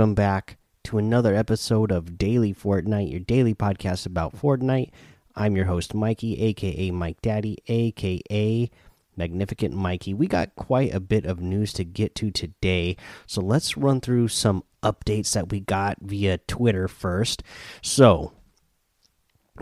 Welcome 0.00 0.14
back 0.14 0.56
to 0.84 0.96
another 0.96 1.34
episode 1.34 1.92
of 1.92 2.16
Daily 2.16 2.54
Fortnite, 2.54 3.10
your 3.10 3.20
daily 3.20 3.54
podcast 3.54 4.06
about 4.06 4.34
Fortnite. 4.34 4.92
I'm 5.36 5.56
your 5.56 5.66
host, 5.66 5.92
Mikey, 5.92 6.40
aka 6.40 6.90
Mike 6.90 7.20
Daddy, 7.20 7.58
aka 7.68 8.70
Magnificent 9.14 9.74
Mikey. 9.74 10.14
We 10.14 10.26
got 10.26 10.54
quite 10.54 10.94
a 10.94 11.00
bit 11.00 11.26
of 11.26 11.42
news 11.42 11.74
to 11.74 11.84
get 11.84 12.14
to 12.14 12.30
today, 12.30 12.96
so 13.26 13.42
let's 13.42 13.76
run 13.76 14.00
through 14.00 14.28
some 14.28 14.64
updates 14.82 15.34
that 15.34 15.50
we 15.50 15.60
got 15.60 15.98
via 16.00 16.38
Twitter 16.38 16.88
first. 16.88 17.42
So, 17.82 18.32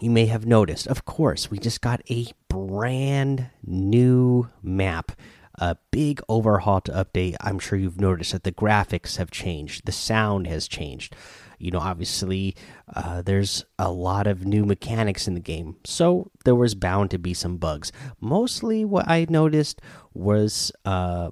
you 0.01 0.11
may 0.11 0.27
have 0.27 0.47
noticed, 0.47 0.87
of 0.87 1.05
course, 1.05 1.51
we 1.51 1.59
just 1.59 1.81
got 1.81 2.01
a 2.09 2.29
brand 2.49 3.51
new 3.67 4.49
map 4.63 5.11
a 5.59 5.77
big 5.91 6.21
overhaul 6.29 6.81
to 6.83 6.93
update. 6.93 7.37
I'm 7.41 7.59
sure 7.59 7.79
you've 7.79 8.01
noticed 8.01 8.33
that 8.33 8.45
the 8.45 8.53
graphics 8.53 9.17
have 9.17 9.31
changed, 9.31 9.85
the 9.85 9.93
sound 9.93 10.47
has 10.47 10.69
changed. 10.69 11.15
You 11.59 11.73
know, 11.73 11.81
obviously, 11.81 12.55
uh, 12.95 13.23
there's 13.23 13.65
a 13.79 13.91
lot 13.91 14.29
of 14.29 14.47
new 14.47 14.65
mechanics 14.65 15.27
in 15.27 15.35
the 15.35 15.41
game, 15.41 15.77
so 15.85 16.31
there 16.45 16.55
was 16.55 16.77
bound 16.77 17.11
to 17.11 17.19
be 17.19 17.35
some 17.35 17.57
bugs. 17.57 17.91
Mostly, 18.21 18.85
what 18.85 19.09
I 19.09 19.27
noticed 19.29 19.81
was 20.15 20.71
uh, 20.85 21.31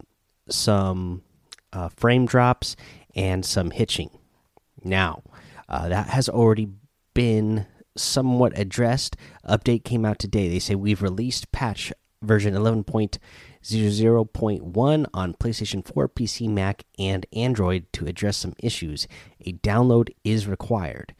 some 0.48 1.22
uh, 1.72 1.90
frame 1.90 2.26
drops 2.26 2.74
and 3.14 3.44
some 3.44 3.70
hitching. 3.70 4.10
Now, 4.82 5.22
uh, 5.68 5.88
that 5.88 6.08
has 6.08 6.28
already 6.28 6.68
been 7.14 7.66
somewhat 7.96 8.58
addressed. 8.58 9.16
Update 9.48 9.84
came 9.84 10.04
out 10.04 10.18
today. 10.18 10.48
They 10.48 10.58
say 10.58 10.74
we've 10.74 11.02
released 11.02 11.52
patch 11.52 11.92
version 12.22 12.54
11.00.1 13.66 15.06
on 15.12 15.34
PlayStation 15.34 15.84
4, 15.84 16.08
PC, 16.08 16.48
Mac, 16.48 16.84
and 16.98 17.26
Android 17.32 17.92
to 17.92 18.06
address 18.06 18.36
some 18.36 18.54
issues. 18.58 19.08
A 19.44 19.52
download 19.54 20.10
is 20.24 20.46
required. 20.46 21.14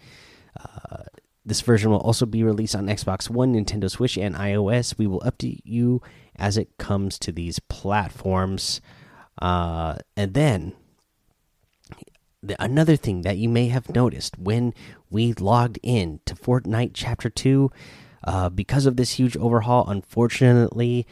Uh, 0.59 1.05
this 1.45 1.61
version 1.61 1.91
will 1.91 2.01
also 2.01 2.27
be 2.27 2.43
released 2.43 2.75
on 2.75 2.87
Xbox 2.87 3.31
One, 3.31 3.55
Nintendo 3.55 3.91
Switch, 3.91 4.17
and 4.17 4.35
iOS. 4.35 4.99
We 4.99 5.07
will 5.07 5.21
update 5.21 5.61
you 5.65 6.03
as 6.37 6.57
it 6.57 6.77
comes 6.79 7.19
to 7.21 7.33
these 7.33 7.59
platforms. 7.59 8.81
Uh, 9.41 9.97
and 10.17 10.35
then, 10.35 10.73
the, 12.43 12.63
another 12.63 12.97
thing 12.97 13.23
that 13.23 13.39
you 13.39 13.49
may 13.49 13.69
have 13.69 13.95
noticed 13.95 14.39
when 14.39 14.75
we 15.11 15.33
logged 15.35 15.79
in 15.83 16.21
to 16.27 16.35
Fortnite 16.35 16.93
Chapter 16.95 17.31
2, 17.31 17.71
uh, 18.25 18.49
because 18.49 18.87
of 18.87 18.97
this 18.97 19.13
huge 19.13 19.37
overhaul, 19.37 19.89
unfortunately, 19.89 21.07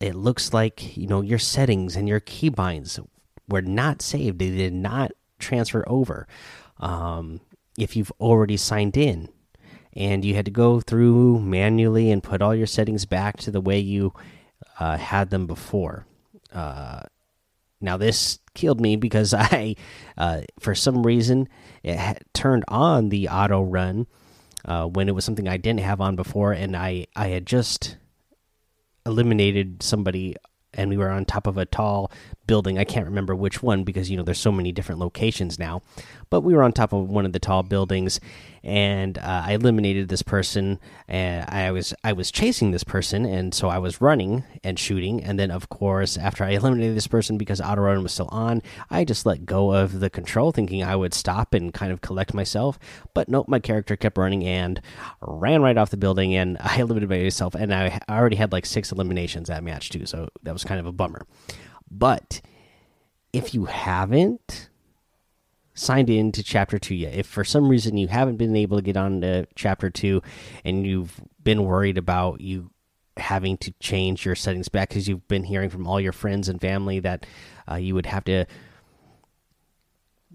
it 0.00 0.14
looks 0.14 0.52
like 0.52 0.96
you 0.96 1.06
know 1.06 1.22
your 1.22 1.38
settings 1.38 1.96
and 1.96 2.08
your 2.08 2.20
keybinds 2.20 3.04
were 3.48 3.62
not 3.62 4.02
saved. 4.02 4.38
They 4.38 4.50
did 4.50 4.74
not 4.74 5.12
transfer 5.38 5.84
over. 5.86 6.26
Um, 6.78 7.40
if 7.78 7.96
you've 7.96 8.12
already 8.20 8.56
signed 8.56 8.96
in, 8.96 9.28
and 9.96 10.24
you 10.24 10.34
had 10.34 10.44
to 10.44 10.50
go 10.50 10.80
through 10.80 11.40
manually 11.40 12.10
and 12.10 12.22
put 12.22 12.42
all 12.42 12.54
your 12.54 12.66
settings 12.66 13.06
back 13.06 13.38
to 13.38 13.50
the 13.50 13.60
way 13.60 13.78
you 13.78 14.12
uh, 14.78 14.96
had 14.98 15.30
them 15.30 15.46
before. 15.46 16.06
Uh, 16.52 17.02
now 17.80 17.96
this 17.96 18.38
killed 18.54 18.80
me 18.80 18.96
because 18.96 19.32
I, 19.34 19.76
uh, 20.18 20.42
for 20.58 20.74
some 20.74 21.02
reason, 21.02 21.48
it 21.82 22.24
turned 22.34 22.64
on 22.68 23.08
the 23.08 23.28
auto 23.28 23.62
run 23.62 24.06
uh, 24.64 24.86
when 24.86 25.08
it 25.08 25.14
was 25.14 25.24
something 25.24 25.48
I 25.48 25.56
didn't 25.56 25.80
have 25.80 26.00
on 26.00 26.16
before, 26.16 26.52
and 26.52 26.76
I 26.76 27.06
I 27.14 27.28
had 27.28 27.46
just 27.46 27.96
eliminated 29.06 29.82
somebody 29.82 30.36
and 30.74 30.90
we 30.90 30.96
were 30.96 31.10
on 31.10 31.24
top 31.24 31.46
of 31.46 31.56
a 31.56 31.64
tall 31.64 32.10
building. 32.46 32.78
I 32.78 32.84
can't 32.84 33.06
remember 33.06 33.34
which 33.34 33.62
one 33.62 33.84
because 33.84 34.10
you 34.10 34.16
know 34.16 34.22
there's 34.22 34.40
so 34.40 34.52
many 34.52 34.72
different 34.72 35.00
locations 35.00 35.58
now. 35.58 35.82
But 36.28 36.40
we 36.40 36.54
were 36.54 36.62
on 36.62 36.72
top 36.72 36.92
of 36.92 37.08
one 37.08 37.24
of 37.24 37.32
the 37.32 37.38
tall 37.38 37.62
buildings, 37.62 38.20
and 38.64 39.16
uh, 39.18 39.44
I 39.46 39.52
eliminated 39.52 40.08
this 40.08 40.22
person. 40.22 40.80
And 41.06 41.48
I 41.48 41.70
was 41.70 41.94
I 42.02 42.12
was 42.12 42.30
chasing 42.30 42.72
this 42.72 42.84
person, 42.84 43.24
and 43.24 43.54
so 43.54 43.68
I 43.68 43.78
was 43.78 44.00
running 44.00 44.44
and 44.64 44.78
shooting. 44.78 45.22
And 45.22 45.38
then 45.38 45.50
of 45.50 45.68
course, 45.68 46.16
after 46.16 46.44
I 46.44 46.50
eliminated 46.50 46.96
this 46.96 47.06
person 47.06 47.38
because 47.38 47.60
auto 47.60 47.82
run 47.82 48.02
was 48.02 48.12
still 48.12 48.28
on, 48.32 48.62
I 48.90 49.04
just 49.04 49.24
let 49.24 49.46
go 49.46 49.72
of 49.72 50.00
the 50.00 50.10
control, 50.10 50.52
thinking 50.52 50.82
I 50.82 50.96
would 50.96 51.14
stop 51.14 51.54
and 51.54 51.72
kind 51.72 51.92
of 51.92 52.00
collect 52.00 52.34
myself. 52.34 52.78
But 53.14 53.28
nope, 53.28 53.48
my 53.48 53.60
character 53.60 53.96
kept 53.96 54.18
running 54.18 54.44
and 54.44 54.80
ran 55.20 55.62
right 55.62 55.78
off 55.78 55.90
the 55.90 55.96
building, 55.96 56.34
and 56.34 56.56
I 56.60 56.80
eliminated 56.80 57.24
myself. 57.24 57.54
And 57.54 57.72
I 57.72 58.00
already 58.08 58.36
had 58.36 58.52
like 58.52 58.66
six 58.66 58.90
eliminations 58.90 59.48
that 59.48 59.62
match 59.62 59.90
too, 59.90 60.06
so 60.06 60.28
that 60.42 60.52
was 60.52 60.64
kind 60.64 60.80
of 60.80 60.86
a 60.86 60.92
bummer. 60.92 61.26
But 61.90 62.40
if 63.32 63.54
you 63.54 63.66
haven't 63.66 64.70
signed 65.74 66.08
in 66.08 66.32
to 66.32 66.42
chapter 66.42 66.78
2 66.78 66.94
yet, 66.94 67.14
if 67.14 67.26
for 67.26 67.44
some 67.44 67.68
reason 67.68 67.96
you 67.96 68.08
haven't 68.08 68.36
been 68.36 68.56
able 68.56 68.78
to 68.78 68.82
get 68.82 68.96
on 68.96 69.20
to 69.20 69.46
chapter 69.54 69.90
2 69.90 70.22
and 70.64 70.86
you've 70.86 71.20
been 71.42 71.64
worried 71.64 71.98
about 71.98 72.40
you 72.40 72.70
having 73.18 73.56
to 73.56 73.72
change 73.80 74.26
your 74.26 74.34
settings 74.34 74.68
back 74.68 74.88
because 74.88 75.08
you've 75.08 75.26
been 75.28 75.44
hearing 75.44 75.70
from 75.70 75.86
all 75.86 76.00
your 76.00 76.12
friends 76.12 76.48
and 76.48 76.60
family 76.60 77.00
that 77.00 77.24
uh, 77.70 77.76
you 77.76 77.94
would 77.94 78.06
have 78.06 78.24
to 78.24 78.44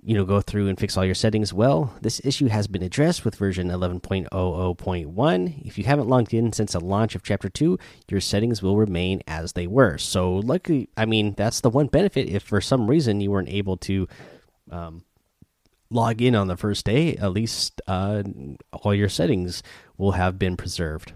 you 0.03 0.15
know 0.15 0.25
go 0.25 0.41
through 0.41 0.67
and 0.67 0.79
fix 0.79 0.97
all 0.97 1.05
your 1.05 1.15
settings. 1.15 1.53
Well 1.53 1.93
this 2.01 2.21
issue 2.23 2.47
has 2.47 2.67
been 2.67 2.83
addressed 2.83 3.23
with 3.23 3.35
version 3.35 3.69
11.00.1 3.69 5.65
if 5.65 5.77
you 5.77 5.83
haven't 5.83 6.07
logged 6.07 6.33
in 6.33 6.51
since 6.53 6.73
the 6.73 6.79
launch 6.79 7.15
of 7.15 7.23
chapter 7.23 7.49
2 7.49 7.77
your 8.09 8.21
settings 8.21 8.61
will 8.61 8.77
remain 8.77 9.21
as 9.27 9.53
they 9.53 9.67
were. 9.67 9.97
So 9.97 10.33
luckily 10.33 10.89
i 10.97 11.05
mean 11.05 11.33
that's 11.37 11.61
the 11.61 11.69
one 11.69 11.87
benefit 11.87 12.29
if 12.29 12.43
for 12.43 12.61
some 12.61 12.87
reason 12.89 13.21
you 13.21 13.31
weren't 13.31 13.49
able 13.49 13.77
to 13.77 14.07
um, 14.71 15.03
log 15.89 16.21
in 16.21 16.35
on 16.35 16.47
the 16.47 16.57
first 16.57 16.85
day 16.85 17.15
at 17.17 17.31
least 17.31 17.81
uh, 17.87 18.23
all 18.71 18.95
your 18.95 19.09
settings 19.09 19.61
will 19.97 20.13
have 20.13 20.39
been 20.39 20.57
preserved. 20.57 21.13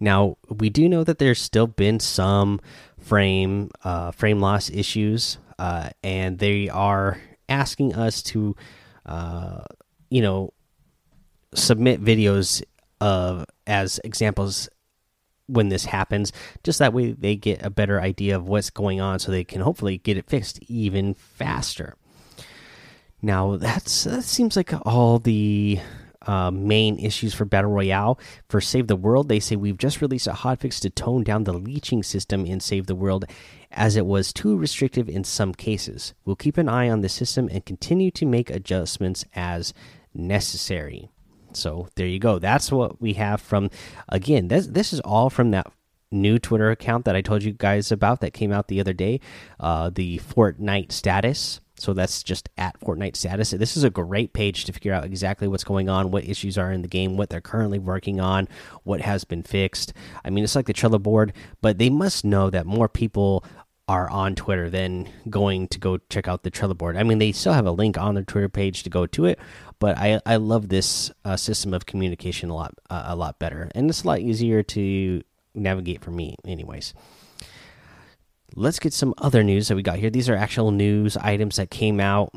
Now 0.00 0.38
we 0.48 0.70
do 0.70 0.88
know 0.88 1.04
that 1.04 1.18
there's 1.18 1.40
still 1.40 1.66
been 1.66 2.00
some 2.00 2.60
frame 2.98 3.70
uh, 3.84 4.12
frame 4.12 4.40
loss 4.40 4.70
issues 4.70 5.38
uh, 5.58 5.90
and 6.02 6.38
they 6.38 6.68
are 6.68 7.20
asking 7.48 7.94
us 7.94 8.22
to, 8.22 8.54
uh, 9.06 9.62
you 10.10 10.22
know, 10.22 10.52
submit 11.54 12.02
videos 12.02 12.62
of 13.00 13.46
as 13.66 14.00
examples 14.04 14.68
when 15.46 15.68
this 15.68 15.86
happens. 15.86 16.32
Just 16.62 16.78
that 16.78 16.92
way, 16.92 17.12
they 17.12 17.36
get 17.36 17.64
a 17.64 17.70
better 17.70 18.00
idea 18.00 18.36
of 18.36 18.48
what's 18.48 18.70
going 18.70 19.00
on, 19.00 19.18
so 19.18 19.32
they 19.32 19.44
can 19.44 19.60
hopefully 19.60 19.98
get 19.98 20.16
it 20.16 20.28
fixed 20.28 20.60
even 20.68 21.14
faster. 21.14 21.96
Now, 23.20 23.56
that's 23.56 24.04
that 24.04 24.24
seems 24.24 24.56
like 24.56 24.72
all 24.86 25.18
the 25.18 25.80
uh, 26.26 26.50
main 26.50 26.98
issues 26.98 27.34
for 27.34 27.44
Battle 27.44 27.70
Royale. 27.70 28.18
For 28.48 28.60
Save 28.60 28.86
the 28.86 28.96
World, 28.96 29.28
they 29.28 29.40
say 29.40 29.56
we've 29.56 29.78
just 29.78 30.00
released 30.00 30.26
a 30.26 30.32
hotfix 30.32 30.80
to 30.80 30.90
tone 30.90 31.24
down 31.24 31.44
the 31.44 31.52
leeching 31.52 32.02
system 32.02 32.44
in 32.44 32.60
Save 32.60 32.86
the 32.86 32.94
World 32.94 33.24
as 33.70 33.96
it 33.96 34.06
was 34.06 34.32
too 34.32 34.56
restrictive 34.56 35.08
in 35.08 35.24
some 35.24 35.54
cases. 35.54 36.14
We'll 36.24 36.36
keep 36.36 36.58
an 36.58 36.68
eye 36.68 36.88
on 36.88 37.02
the 37.02 37.08
system 37.08 37.48
and 37.50 37.64
continue 37.64 38.10
to 38.12 38.26
make 38.26 38.50
adjustments 38.50 39.24
as 39.34 39.74
necessary. 40.14 41.10
So 41.52 41.88
there 41.96 42.06
you 42.06 42.18
go. 42.18 42.38
That's 42.38 42.70
what 42.70 43.00
we 43.00 43.14
have 43.14 43.40
from 43.40 43.70
again. 44.08 44.48
This 44.48 44.66
this 44.66 44.92
is 44.92 45.00
all 45.00 45.30
from 45.30 45.50
that 45.52 45.70
new 46.10 46.38
Twitter 46.38 46.70
account 46.70 47.04
that 47.04 47.16
I 47.16 47.20
told 47.20 47.42
you 47.42 47.52
guys 47.52 47.92
about 47.92 48.20
that 48.20 48.32
came 48.32 48.52
out 48.52 48.68
the 48.68 48.80
other 48.80 48.92
day. 48.92 49.20
Uh, 49.60 49.90
the 49.90 50.18
Fortnite 50.18 50.92
status. 50.92 51.60
So 51.78 51.94
that's 51.94 52.22
just 52.22 52.48
at 52.58 52.78
Fortnite 52.80 53.16
status. 53.16 53.50
This 53.50 53.76
is 53.76 53.84
a 53.84 53.90
great 53.90 54.32
page 54.32 54.64
to 54.64 54.72
figure 54.72 54.92
out 54.92 55.04
exactly 55.04 55.48
what's 55.48 55.64
going 55.64 55.88
on, 55.88 56.10
what 56.10 56.24
issues 56.28 56.58
are 56.58 56.72
in 56.72 56.82
the 56.82 56.88
game, 56.88 57.16
what 57.16 57.30
they're 57.30 57.40
currently 57.40 57.78
working 57.78 58.20
on, 58.20 58.48
what 58.84 59.00
has 59.00 59.24
been 59.24 59.42
fixed. 59.42 59.92
I 60.24 60.30
mean, 60.30 60.44
it's 60.44 60.56
like 60.56 60.66
the 60.66 60.74
Trello 60.74 61.02
board, 61.02 61.32
but 61.60 61.78
they 61.78 61.90
must 61.90 62.24
know 62.24 62.50
that 62.50 62.66
more 62.66 62.88
people 62.88 63.44
are 63.88 64.10
on 64.10 64.34
Twitter 64.34 64.68
than 64.68 65.08
going 65.30 65.66
to 65.68 65.78
go 65.78 65.98
check 66.10 66.28
out 66.28 66.42
the 66.42 66.50
Trello 66.50 66.76
board. 66.76 66.96
I 66.96 67.04
mean, 67.04 67.18
they 67.18 67.32
still 67.32 67.54
have 67.54 67.66
a 67.66 67.70
link 67.70 67.96
on 67.96 68.14
their 68.14 68.24
Twitter 68.24 68.48
page 68.50 68.82
to 68.82 68.90
go 68.90 69.06
to 69.06 69.24
it, 69.24 69.38
but 69.78 69.96
I 69.96 70.20
I 70.26 70.36
love 70.36 70.68
this 70.68 71.10
uh, 71.24 71.36
system 71.36 71.72
of 71.72 71.86
communication 71.86 72.50
a 72.50 72.54
lot 72.54 72.74
uh, 72.90 73.04
a 73.06 73.16
lot 73.16 73.38
better, 73.38 73.70
and 73.74 73.88
it's 73.88 74.04
a 74.04 74.06
lot 74.06 74.20
easier 74.20 74.62
to 74.62 75.22
navigate 75.54 76.02
for 76.02 76.10
me, 76.10 76.36
anyways 76.44 76.92
let's 78.54 78.78
get 78.78 78.92
some 78.92 79.14
other 79.18 79.42
news 79.42 79.68
that 79.68 79.76
we 79.76 79.82
got 79.82 79.98
here. 79.98 80.10
These 80.10 80.28
are 80.28 80.36
actual 80.36 80.70
news 80.70 81.16
items 81.16 81.56
that 81.56 81.70
came 81.70 82.00
out 82.00 82.32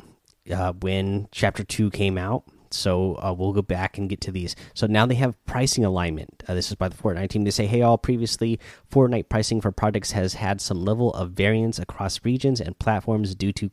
uh, 0.54 0.74
when 0.74 1.28
Chapter 1.32 1.64
2 1.64 1.92
came 1.92 2.18
out. 2.18 2.44
So 2.74 3.16
uh, 3.16 3.34
we'll 3.38 3.52
go 3.52 3.62
back 3.62 3.98
and 3.98 4.10
get 4.10 4.22
to 4.22 4.32
these. 4.32 4.56
So 4.74 4.88
now 4.88 5.06
they 5.06 5.16
have 5.16 5.44
pricing 5.46 5.84
alignment. 5.84 6.44
Uh, 6.48 6.54
this 6.54 6.70
is 6.70 6.76
by 6.76 6.88
the 6.88 6.96
Fortnite 6.96 7.30
team. 7.30 7.44
They 7.44 7.52
say, 7.52 7.66
hey, 7.68 7.82
all 7.82 7.98
previously, 7.98 8.60
Fortnite 8.90 9.28
pricing 9.28 9.60
for 9.60 9.72
products 9.72 10.12
has 10.12 10.36
had 10.36 10.62
some 10.62 10.84
level 10.84 11.14
of 11.14 11.32
variance 11.32 11.80
across 11.80 12.24
regions 12.24 12.62
and 12.62 12.80
platforms 12.80 13.36
due 13.36 13.52
to 13.54 13.72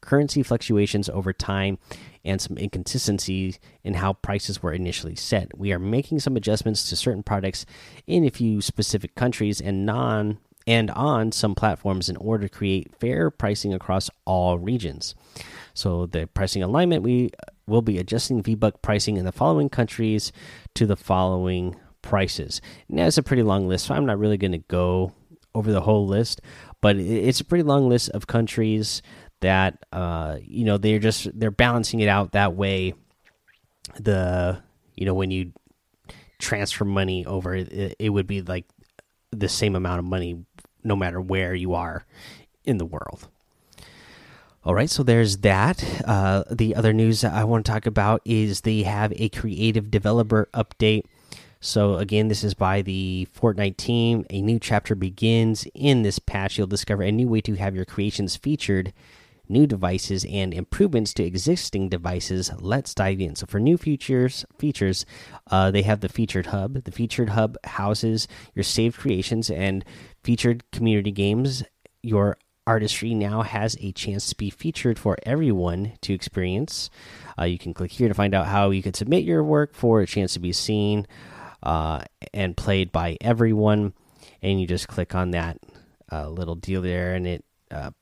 currency 0.00 0.42
fluctuations 0.42 1.10
over 1.10 1.32
time 1.32 1.78
and 2.24 2.40
some 2.40 2.56
inconsistencies 2.56 3.58
in 3.84 3.94
how 3.94 4.14
prices 4.14 4.62
were 4.62 4.72
initially 4.72 5.14
set. 5.14 5.56
We 5.56 5.72
are 5.72 5.78
making 5.78 6.20
some 6.20 6.36
adjustments 6.36 6.88
to 6.88 6.96
certain 6.96 7.22
products 7.22 7.66
in 8.06 8.24
a 8.24 8.30
few 8.30 8.62
specific 8.62 9.14
countries 9.14 9.60
and 9.60 9.84
non 9.84 10.38
and 10.68 10.90
on 10.90 11.32
some 11.32 11.54
platforms 11.54 12.10
in 12.10 12.16
order 12.18 12.46
to 12.46 12.54
create 12.54 12.94
fair 13.00 13.30
pricing 13.30 13.72
across 13.72 14.10
all 14.26 14.58
regions. 14.58 15.14
So 15.72 16.04
the 16.04 16.26
pricing 16.26 16.62
alignment 16.62 17.02
we 17.02 17.30
will 17.66 17.80
be 17.80 17.96
adjusting 17.96 18.42
VBuck 18.42 18.82
pricing 18.82 19.16
in 19.16 19.24
the 19.24 19.32
following 19.32 19.70
countries 19.70 20.30
to 20.74 20.84
the 20.84 20.94
following 20.94 21.74
prices. 22.02 22.60
Now 22.86 23.06
it's 23.06 23.16
a 23.16 23.22
pretty 23.22 23.42
long 23.42 23.66
list, 23.66 23.86
so 23.86 23.94
I'm 23.94 24.04
not 24.04 24.18
really 24.18 24.36
going 24.36 24.52
to 24.52 24.58
go 24.58 25.12
over 25.54 25.72
the 25.72 25.80
whole 25.80 26.06
list, 26.06 26.42
but 26.82 26.96
it's 26.96 27.40
a 27.40 27.44
pretty 27.44 27.64
long 27.64 27.88
list 27.88 28.10
of 28.10 28.26
countries 28.26 29.00
that 29.40 29.86
uh, 29.90 30.36
you 30.42 30.64
know 30.66 30.76
they're 30.76 30.98
just 30.98 31.28
they're 31.38 31.50
balancing 31.50 32.00
it 32.00 32.08
out 32.08 32.32
that 32.32 32.54
way. 32.54 32.92
The 33.98 34.62
you 34.94 35.06
know 35.06 35.14
when 35.14 35.30
you 35.30 35.52
transfer 36.38 36.84
money 36.84 37.24
over, 37.24 37.54
it, 37.54 37.96
it 37.98 38.10
would 38.10 38.26
be 38.26 38.42
like 38.42 38.66
the 39.30 39.48
same 39.48 39.76
amount 39.76 39.98
of 39.98 40.04
money 40.04 40.44
no 40.82 40.96
matter 40.96 41.20
where 41.20 41.54
you 41.54 41.74
are 41.74 42.04
in 42.64 42.78
the 42.78 42.84
world. 42.84 43.28
All 44.64 44.74
right, 44.74 44.90
so 44.90 45.02
there's 45.02 45.38
that. 45.38 46.02
Uh, 46.04 46.44
the 46.50 46.74
other 46.74 46.92
news 46.92 47.24
I 47.24 47.44
want 47.44 47.64
to 47.64 47.72
talk 47.72 47.86
about 47.86 48.20
is 48.24 48.60
they 48.60 48.82
have 48.82 49.12
a 49.16 49.30
creative 49.30 49.90
developer 49.90 50.48
update. 50.52 51.04
So, 51.60 51.94
again, 51.94 52.28
this 52.28 52.44
is 52.44 52.54
by 52.54 52.82
the 52.82 53.26
Fortnite 53.34 53.76
team. 53.76 54.26
A 54.30 54.42
new 54.42 54.58
chapter 54.60 54.94
begins. 54.94 55.66
In 55.74 56.02
this 56.02 56.18
patch, 56.18 56.58
you'll 56.58 56.66
discover 56.66 57.02
a 57.02 57.10
new 57.10 57.28
way 57.28 57.40
to 57.40 57.54
have 57.54 57.74
your 57.74 57.84
creations 57.84 58.36
featured, 58.36 58.92
new 59.48 59.66
devices, 59.66 60.24
and 60.26 60.52
improvements 60.52 61.14
to 61.14 61.24
existing 61.24 61.88
devices. 61.88 62.52
Let's 62.60 62.94
dive 62.94 63.20
in. 63.20 63.34
So, 63.36 63.46
for 63.46 63.58
new 63.58 63.76
features, 63.76 64.44
features, 64.58 65.06
uh, 65.50 65.70
they 65.70 65.82
have 65.82 66.00
the 66.00 66.08
featured 66.08 66.46
hub. 66.46 66.84
The 66.84 66.92
featured 66.92 67.30
hub 67.30 67.56
houses 67.64 68.28
your 68.54 68.64
saved 68.64 68.98
creations 68.98 69.50
and 69.50 69.84
featured 70.28 70.62
community 70.72 71.10
games. 71.10 71.64
Your 72.02 72.36
artistry 72.66 73.14
now 73.14 73.40
has 73.40 73.78
a 73.80 73.92
chance 73.92 74.28
to 74.28 74.36
be 74.36 74.50
featured 74.50 74.98
for 74.98 75.16
everyone 75.22 75.92
to 76.02 76.12
experience. 76.12 76.90
Uh, 77.38 77.44
you 77.44 77.58
can 77.58 77.72
click 77.72 77.92
here 77.92 78.08
to 78.08 78.14
find 78.14 78.34
out 78.34 78.46
how 78.46 78.68
you 78.68 78.82
can 78.82 78.92
submit 78.92 79.24
your 79.24 79.42
work 79.42 79.74
for 79.74 80.02
a 80.02 80.06
chance 80.06 80.34
to 80.34 80.38
be 80.38 80.52
seen 80.52 81.06
uh, 81.62 82.02
and 82.34 82.58
played 82.58 82.92
by 82.92 83.16
everyone. 83.22 83.94
And 84.42 84.60
you 84.60 84.66
just 84.66 84.86
click 84.86 85.14
on 85.14 85.30
that 85.30 85.60
uh, 86.12 86.28
little 86.28 86.56
deal 86.56 86.82
there, 86.82 87.14
and 87.14 87.26
it, 87.26 87.44
uh, 87.70 87.92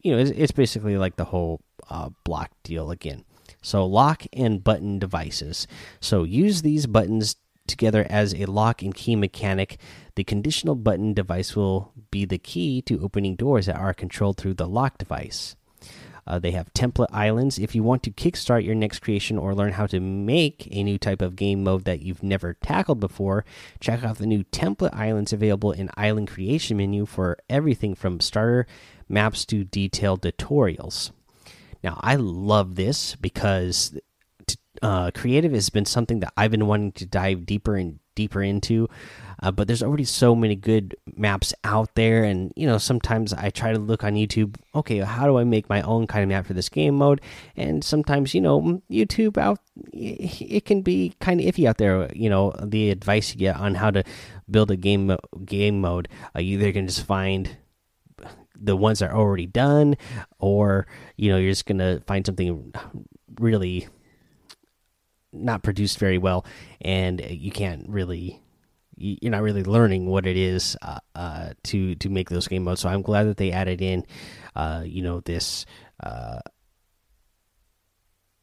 you 0.00 0.12
know, 0.12 0.18
it's, 0.22 0.30
it's, 0.30 0.52
basically 0.52 0.96
like 0.96 1.16
the 1.16 1.26
whole 1.26 1.60
uh, 1.90 2.08
block 2.24 2.50
deal 2.62 2.92
again. 2.92 3.26
So 3.60 3.84
lock 3.84 4.22
and 4.32 4.64
button 4.64 4.98
devices. 4.98 5.66
So 6.00 6.22
use 6.22 6.62
these 6.62 6.86
buttons 6.86 7.36
together 7.66 8.06
as 8.08 8.34
a 8.34 8.46
lock 8.46 8.82
and 8.82 8.94
key 8.94 9.16
mechanic. 9.16 9.78
The 10.16 10.24
conditional 10.24 10.74
button 10.74 11.14
device 11.14 11.56
will 11.56 11.92
be 12.10 12.24
the 12.24 12.38
key 12.38 12.82
to 12.82 13.02
opening 13.02 13.36
doors 13.36 13.66
that 13.66 13.76
are 13.76 13.94
controlled 13.94 14.36
through 14.36 14.54
the 14.54 14.68
lock 14.68 14.98
device. 14.98 15.56
Uh, 16.26 16.38
they 16.38 16.52
have 16.52 16.72
template 16.72 17.08
islands. 17.12 17.58
If 17.58 17.74
you 17.74 17.82
want 17.82 18.02
to 18.04 18.10
kickstart 18.10 18.64
your 18.64 18.74
next 18.74 19.00
creation 19.00 19.36
or 19.36 19.54
learn 19.54 19.72
how 19.72 19.86
to 19.88 20.00
make 20.00 20.68
a 20.70 20.82
new 20.82 20.98
type 20.98 21.20
of 21.20 21.36
game 21.36 21.62
mode 21.62 21.84
that 21.84 22.00
you've 22.00 22.22
never 22.22 22.54
tackled 22.54 23.00
before, 23.00 23.44
check 23.80 24.02
out 24.02 24.18
the 24.18 24.26
new 24.26 24.44
template 24.44 24.94
islands 24.94 25.32
available 25.32 25.72
in 25.72 25.90
Island 25.96 26.28
Creation 26.28 26.78
menu 26.78 27.04
for 27.04 27.36
everything 27.50 27.94
from 27.94 28.20
starter 28.20 28.66
maps 29.08 29.44
to 29.46 29.64
detailed 29.64 30.22
tutorials. 30.22 31.10
Now, 31.82 32.00
I 32.02 32.16
love 32.16 32.76
this 32.76 33.14
because 33.16 33.98
uh, 34.84 35.10
creative 35.12 35.52
has 35.52 35.70
been 35.70 35.86
something 35.86 36.20
that 36.20 36.34
I've 36.36 36.50
been 36.50 36.66
wanting 36.66 36.92
to 36.92 37.06
dive 37.06 37.46
deeper 37.46 37.74
and 37.74 37.98
deeper 38.14 38.42
into. 38.42 38.86
Uh, 39.42 39.50
but 39.50 39.66
there's 39.66 39.82
already 39.82 40.04
so 40.04 40.34
many 40.34 40.54
good 40.54 40.94
maps 41.16 41.54
out 41.64 41.94
there, 41.94 42.22
and 42.22 42.52
you 42.54 42.66
know 42.66 42.76
sometimes 42.76 43.32
I 43.32 43.48
try 43.48 43.72
to 43.72 43.78
look 43.78 44.04
on 44.04 44.12
YouTube. 44.12 44.56
Okay, 44.74 44.98
how 44.98 45.26
do 45.26 45.38
I 45.38 45.44
make 45.44 45.70
my 45.70 45.80
own 45.80 46.06
kind 46.06 46.22
of 46.22 46.28
map 46.28 46.44
for 46.44 46.52
this 46.52 46.68
game 46.68 46.96
mode? 46.96 47.22
And 47.56 47.82
sometimes 47.82 48.34
you 48.34 48.42
know 48.42 48.82
YouTube 48.90 49.38
out 49.38 49.58
it 49.94 50.66
can 50.66 50.82
be 50.82 51.14
kind 51.18 51.40
of 51.40 51.46
iffy 51.46 51.66
out 51.66 51.78
there. 51.78 52.12
You 52.14 52.28
know 52.28 52.52
the 52.62 52.90
advice 52.90 53.32
you 53.32 53.38
get 53.38 53.56
on 53.56 53.76
how 53.76 53.90
to 53.90 54.04
build 54.50 54.70
a 54.70 54.76
game 54.76 55.16
game 55.46 55.80
mode. 55.80 56.08
Uh, 56.36 56.40
you 56.40 56.58
either 56.58 56.72
can 56.72 56.86
just 56.86 57.06
find 57.06 57.56
the 58.54 58.76
ones 58.76 58.98
that 58.98 59.10
are 59.10 59.16
already 59.16 59.46
done, 59.46 59.96
or 60.38 60.86
you 61.16 61.30
know 61.30 61.38
you're 61.38 61.52
just 61.52 61.64
gonna 61.64 62.00
find 62.06 62.26
something 62.26 62.74
really 63.40 63.88
not 65.34 65.62
produced 65.62 65.98
very 65.98 66.18
well, 66.18 66.46
and 66.80 67.20
you 67.28 67.50
can't 67.50 67.88
really 67.88 68.40
you're 68.96 69.32
not 69.32 69.42
really 69.42 69.64
learning 69.64 70.06
what 70.06 70.26
it 70.26 70.36
is 70.36 70.76
uh, 70.82 70.98
uh, 71.14 71.50
to 71.64 71.94
to 71.96 72.08
make 72.08 72.30
those 72.30 72.48
game 72.48 72.64
modes. 72.64 72.80
So 72.80 72.88
I'm 72.88 73.02
glad 73.02 73.24
that 73.24 73.36
they 73.36 73.50
added 73.50 73.82
in, 73.82 74.06
uh, 74.54 74.82
you 74.84 75.02
know, 75.02 75.20
this 75.20 75.66
uh, 76.02 76.40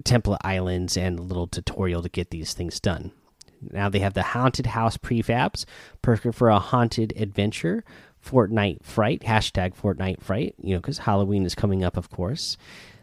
template 0.03 0.39
islands 0.43 0.97
and 0.97 1.19
a 1.19 1.23
little 1.23 1.47
tutorial 1.47 2.01
to 2.01 2.09
get 2.09 2.29
these 2.29 2.53
things 2.53 2.79
done. 2.79 3.11
Now 3.61 3.89
they 3.89 3.99
have 3.99 4.13
the 4.13 4.23
haunted 4.23 4.67
house 4.67 4.97
prefabs, 4.97 5.65
perfect 6.01 6.35
for 6.35 6.49
a 6.49 6.59
haunted 6.59 7.13
adventure. 7.15 7.83
Fortnite 8.23 8.83
Fright 8.83 9.21
hashtag 9.21 9.75
Fortnite 9.75 10.21
Fright, 10.21 10.53
you 10.61 10.75
know, 10.75 10.79
because 10.79 10.99
Halloween 10.99 11.43
is 11.43 11.55
coming 11.55 11.83
up, 11.83 11.97
of 11.97 12.11
course. 12.11 12.55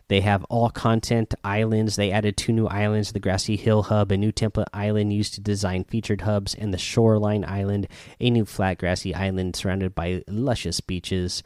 They 0.09 0.23
have 0.23 0.45
all 0.45 0.71
content 0.71 1.35
islands. 1.45 1.97
They 1.97 2.11
added 2.11 2.37
two 2.37 2.53
new 2.53 2.67
islands 2.67 3.13
the 3.13 3.21
Grassy 3.21 3.57
Hill 3.57 3.85
Hub, 3.85 4.11
a 4.11 4.17
new 4.17 4.33
template 4.33 4.67
island 4.73 5.13
used 5.13 5.35
to 5.35 5.41
design 5.41 5.85
featured 5.85 6.23
hubs, 6.23 6.55
and 6.55 6.73
the 6.73 6.79
Shoreline 6.79 7.45
Island, 7.45 7.89
a 8.19 8.31
new 8.31 8.45
flat 8.45 8.79
grassy 8.79 9.15
island 9.15 9.55
surrounded 9.55 9.95
by 9.95 10.25
luscious 10.27 10.81
beaches. 10.81 11.43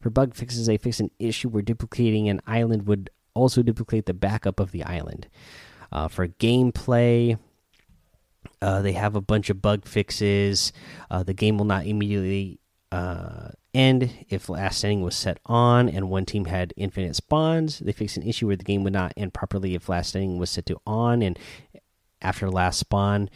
For 0.00 0.10
bug 0.10 0.34
fixes, 0.34 0.66
they 0.66 0.76
fixed 0.76 1.00
an 1.00 1.10
issue 1.18 1.48
where 1.48 1.62
duplicating 1.62 2.28
an 2.28 2.40
island 2.46 2.86
would 2.86 3.10
also 3.34 3.62
duplicate 3.62 4.06
the 4.06 4.14
backup 4.14 4.60
of 4.60 4.70
the 4.70 4.84
island. 4.84 5.28
Uh, 5.90 6.08
for 6.08 6.28
gameplay, 6.28 7.38
uh, 8.62 8.82
they 8.82 8.92
have 8.92 9.16
a 9.16 9.20
bunch 9.20 9.50
of 9.50 9.60
bug 9.60 9.86
fixes. 9.86 10.72
Uh, 11.10 11.22
the 11.22 11.34
game 11.34 11.58
will 11.58 11.64
not 11.64 11.86
immediately 11.86 12.60
uh, 12.92 13.48
end 13.74 14.10
if 14.28 14.48
last 14.48 14.78
standing 14.78 15.02
was 15.02 15.14
set 15.14 15.38
on 15.46 15.88
and 15.88 16.08
one 16.08 16.24
team 16.24 16.46
had 16.46 16.72
infinite 16.76 17.16
spawns. 17.16 17.80
They 17.80 17.92
fixed 17.92 18.16
an 18.16 18.22
issue 18.22 18.46
where 18.46 18.56
the 18.56 18.64
game 18.64 18.84
would 18.84 18.92
not 18.92 19.12
end 19.16 19.34
properly 19.34 19.74
if 19.74 19.88
last 19.88 20.10
standing 20.10 20.38
was 20.38 20.50
set 20.50 20.66
to 20.66 20.80
on 20.86 21.22
and 21.22 21.38
after 22.22 22.50
last 22.50 22.78
spawn. 22.78 23.28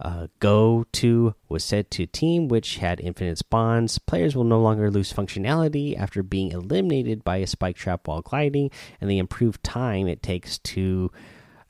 Uh, 0.00 0.26
go 0.40 0.84
to 0.92 1.34
was 1.48 1.62
set 1.62 1.90
to 1.92 2.04
team 2.04 2.48
which 2.48 2.78
had 2.78 3.00
infinite 3.00 3.38
spawns. 3.38 3.98
Players 3.98 4.34
will 4.34 4.44
no 4.44 4.60
longer 4.60 4.90
lose 4.90 5.12
functionality 5.12 5.96
after 5.96 6.22
being 6.22 6.50
eliminated 6.50 7.22
by 7.22 7.36
a 7.36 7.46
spike 7.46 7.76
trap 7.76 8.08
while 8.08 8.20
gliding, 8.20 8.70
and 9.00 9.08
the 9.08 9.18
improved 9.18 9.62
time 9.62 10.08
it 10.08 10.20
takes 10.20 10.58
to 10.58 11.12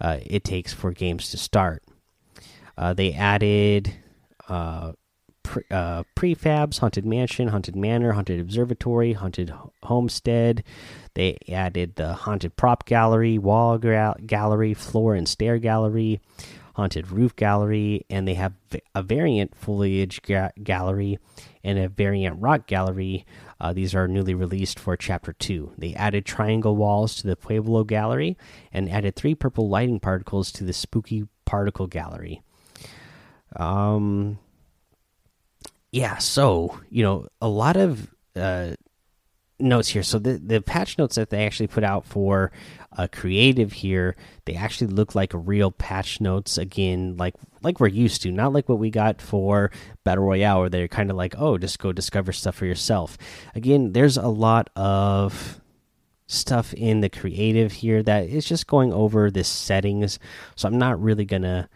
uh, 0.01 0.19
it 0.25 0.43
takes 0.43 0.73
for 0.73 0.91
games 0.91 1.31
to 1.31 1.37
start. 1.37 1.85
Uh, 2.77 2.95
they 2.95 3.13
added 3.13 3.95
uh, 4.49 4.93
pre, 5.45 5.63
uh, 5.71 6.03
prefabs, 6.17 6.81
haunted 6.81 7.07
mansion, 7.07 7.49
haunted 7.49 7.77
manor, 7.77 8.13
haunted 8.13 8.41
observatory, 8.41 9.13
haunted 9.13 9.55
homestead. 9.85 10.65
They 11.15 11.39
added 11.49 11.95
the 11.95 12.15
haunted 12.15 12.57
prop 12.57 12.87
gallery, 12.87 13.39
wall 13.39 13.79
gallery, 13.79 14.75
floor 14.75 15.15
and 15.15 15.29
stair 15.29 15.59
gallery, 15.59 16.21
haunted 16.75 17.13
roof 17.13 17.37
gallery, 17.37 18.05
and 18.11 18.27
they 18.27 18.35
have 18.35 18.55
a 18.97 19.03
variant 19.03 19.55
foliage 19.55 20.21
ga 20.23 20.51
gallery 20.63 21.19
and 21.63 21.79
a 21.79 21.89
variant 21.89 22.41
rock 22.41 22.67
gallery. 22.67 23.25
Uh, 23.61 23.73
these 23.73 23.95
are 23.95 24.09
newly 24.09 24.35
released 24.35 24.81
for 24.81 24.97
Chapter 24.97 25.33
2. 25.33 25.75
They 25.79 25.95
added 25.95 26.27
triangle 26.27 26.77
walls 26.77 27.15
to 27.17 27.27
the 27.29 27.37
Pueblo 27.37 27.85
gallery 27.85 28.37
and 28.73 28.91
added 28.91 29.15
three 29.15 29.37
purple 29.37 29.69
lighting 29.69 30.01
particles 30.01 30.51
to 30.53 30.65
the 30.65 30.73
spooky 30.73 31.29
particle 31.45 31.87
gallery. 31.87 32.43
Um, 33.57 34.39
yeah, 35.95 36.19
so 36.19 36.81
you 36.91 37.05
know 37.05 37.29
a 37.41 37.47
lot 37.47 37.77
of 37.77 38.13
uh, 38.35 38.75
notes 39.61 39.89
here. 39.89 40.03
So 40.03 40.19
the 40.19 40.41
the 40.45 40.61
patch 40.61 40.99
notes 40.99 41.15
that 41.15 41.31
they 41.31 41.47
actually 41.47 41.69
put 41.69 41.85
out 41.85 42.05
for 42.05 42.51
uh, 42.99 43.07
creative 43.13 43.73
here, 43.73 44.17
they 44.45 44.57
actually 44.57 44.89
look 44.89 45.15
like 45.15 45.31
real 45.33 45.71
patch 45.71 46.21
notes 46.21 46.59
again, 46.59 47.17
like 47.17 47.35
like 47.63 47.79
we're 47.79 47.87
used 47.87 48.23
to, 48.23 48.33
not 48.33 48.53
like 48.53 48.69
what 48.69 48.81
we 48.81 48.91
got 48.91 49.23
for 49.23 49.71
battle 50.03 50.25
royale, 50.25 50.63
where 50.63 50.69
they're 50.69 50.89
kind 50.89 51.13
of 51.13 51.17
like, 51.17 51.37
oh, 51.39 51.59
just 51.59 51.79
go 51.79 51.93
discover 51.93 52.33
stuff 52.33 52.57
for 52.57 52.67
yourself. 52.67 53.17
Again, 53.55 53.93
there's 53.93 54.17
a 54.17 54.27
lot 54.27 54.71
of 54.75 55.61
stuff 56.27 56.75
in 56.75 57.03
the 57.03 57.09
creative 57.09 57.71
here 57.71 58.03
that 58.03 58.29
is 58.29 58.45
just 58.45 58.67
going 58.67 58.93
over 58.93 59.31
the 59.31 59.45
settings. 59.45 60.19
So 60.57 60.67
I'm 60.67 60.79
not 60.79 61.01
really 61.01 61.25
gonna 61.25 61.69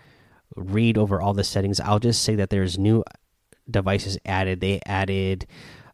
read 0.57 0.99
over 0.99 1.21
all 1.21 1.35
the 1.35 1.45
settings. 1.45 1.79
I'll 1.79 2.01
just 2.01 2.25
say 2.25 2.35
that 2.35 2.51
there's 2.51 2.81
new 2.81 3.05
devices 3.71 4.19
added. 4.25 4.61
They 4.61 4.81
added 4.87 5.47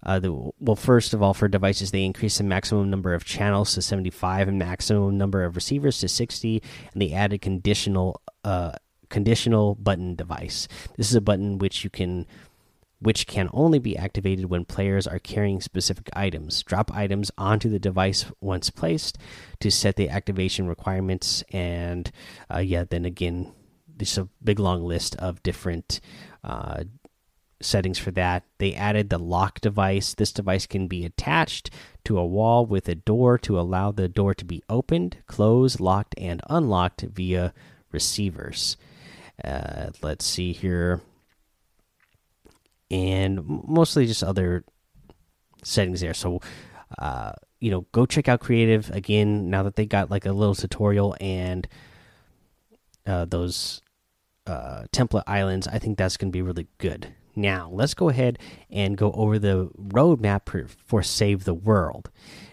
uh, 0.05 0.19
the 0.19 0.33
well, 0.59 0.77
first 0.77 1.15
of 1.15 1.23
all, 1.23 1.35
for 1.35 1.49
devices, 1.49 1.91
they 1.91 2.05
increased 2.05 2.39
the 2.39 2.45
maximum 2.45 2.91
number 2.91 3.15
of 3.15 3.25
channels 3.25 3.75
to 3.75 3.83
75 3.83 4.49
and 4.49 4.59
maximum 4.59 5.17
number 5.17 5.45
of 5.45 5.57
receivers 5.57 5.99
to 6.01 6.09
60, 6.09 6.63
and 6.93 7.03
they 7.03 7.13
added 7.13 7.41
conditional 7.41 8.21
uh, 8.45 8.73
conditional 9.09 9.75
button 9.77 10.15
device. 10.15 10.69
This 10.97 11.09
is 11.09 11.15
a 11.15 11.21
button 11.21 11.59
which 11.59 11.85
you 11.85 11.91
can 11.91 12.27
which 13.01 13.27
can 13.27 13.51
only 13.53 13.79
be 13.79 13.97
activated 13.99 14.47
when 14.47 14.65
players 14.65 15.07
are 15.07 15.19
carrying 15.19 15.61
specific 15.61 16.09
items. 16.15 16.63
Drop 16.63 16.91
items 16.95 17.31
onto 17.37 17.69
the 17.69 17.79
device 17.79 18.25
once 18.41 18.71
placed 18.71 19.19
to 19.61 19.71
set 19.71 19.97
the 19.97 20.09
activation 20.09 20.67
requirements. 20.67 21.45
And 21.53 22.11
uh, 22.53 22.61
yeah, 22.61 22.85
then 22.89 23.05
again, 23.05 23.53
there's 23.95 24.17
a 24.17 24.29
big 24.43 24.59
long 24.59 24.85
list 24.85 25.17
of 25.17 25.43
different 25.43 26.01
uh, 26.43 26.85
settings 27.65 27.99
for 27.99 28.11
that. 28.13 28.45
They 28.59 28.75
added 28.75 29.11
the 29.11 29.19
lock 29.19 29.61
device. 29.61 30.15
This 30.15 30.33
device 30.33 30.67
can 30.67 30.87
be 30.89 31.05
attached 31.05 31.71
to 32.05 32.19
a 32.19 32.27
wall 32.27 32.67
with 32.67 32.89
a 32.89 32.95
door 32.95 33.39
to 33.39 33.59
allow 33.59 33.91
the 33.91 34.09
door 34.09 34.35
to 34.35 34.45
be 34.45 34.63
opened, 34.69 35.17
closed, 35.27 35.81
locked, 35.81 36.15
and 36.19 36.41
unlocked 36.49 37.03
via 37.03 37.53
receivers. 37.93 38.77
Uh, 39.43 39.91
let's 40.03 40.25
see 40.25 40.53
here 40.53 41.01
and 42.91 43.41
mostly 43.67 44.07
just 44.07 44.23
other 44.23 44.65
settings 45.63 46.01
there. 46.01 46.15
So, 46.15 46.41
uh, 46.99 47.33
you 47.61 47.71
know, 47.71 47.87
go 47.93 48.07
check 48.07 48.29
out 48.29 48.41
Creative 48.41 48.91
again 48.91 49.51
now 49.51 49.63
that 49.63 49.77
they 49.77 49.87
got 49.87 50.11
like 50.11 50.27
a 50.27 50.33
little 50.33 50.55
tutorial 50.55 51.17
and 51.21 51.67
uh, 53.07 53.25
those 53.25 53.83
uh, 54.47 54.85
template 54.93 55.25
islands. 55.27 55.67
I 55.67 55.79
think 55.79 55.99
that's 55.99 56.17
going 56.17 56.31
to 56.31 56.37
be 56.37 56.43
really 56.43 56.69
good. 56.79 57.15
Now, 57.37 57.69
let's 57.73 57.95
go 57.95 58.09
ahead 58.09 58.39
and 58.71 58.97
go 58.97 59.13
over 59.13 59.39
the 59.39 59.71
roadmap 59.79 60.69
for 60.87 61.03
Save 61.03 61.45
the 61.45 61.55
World. 61.55 62.11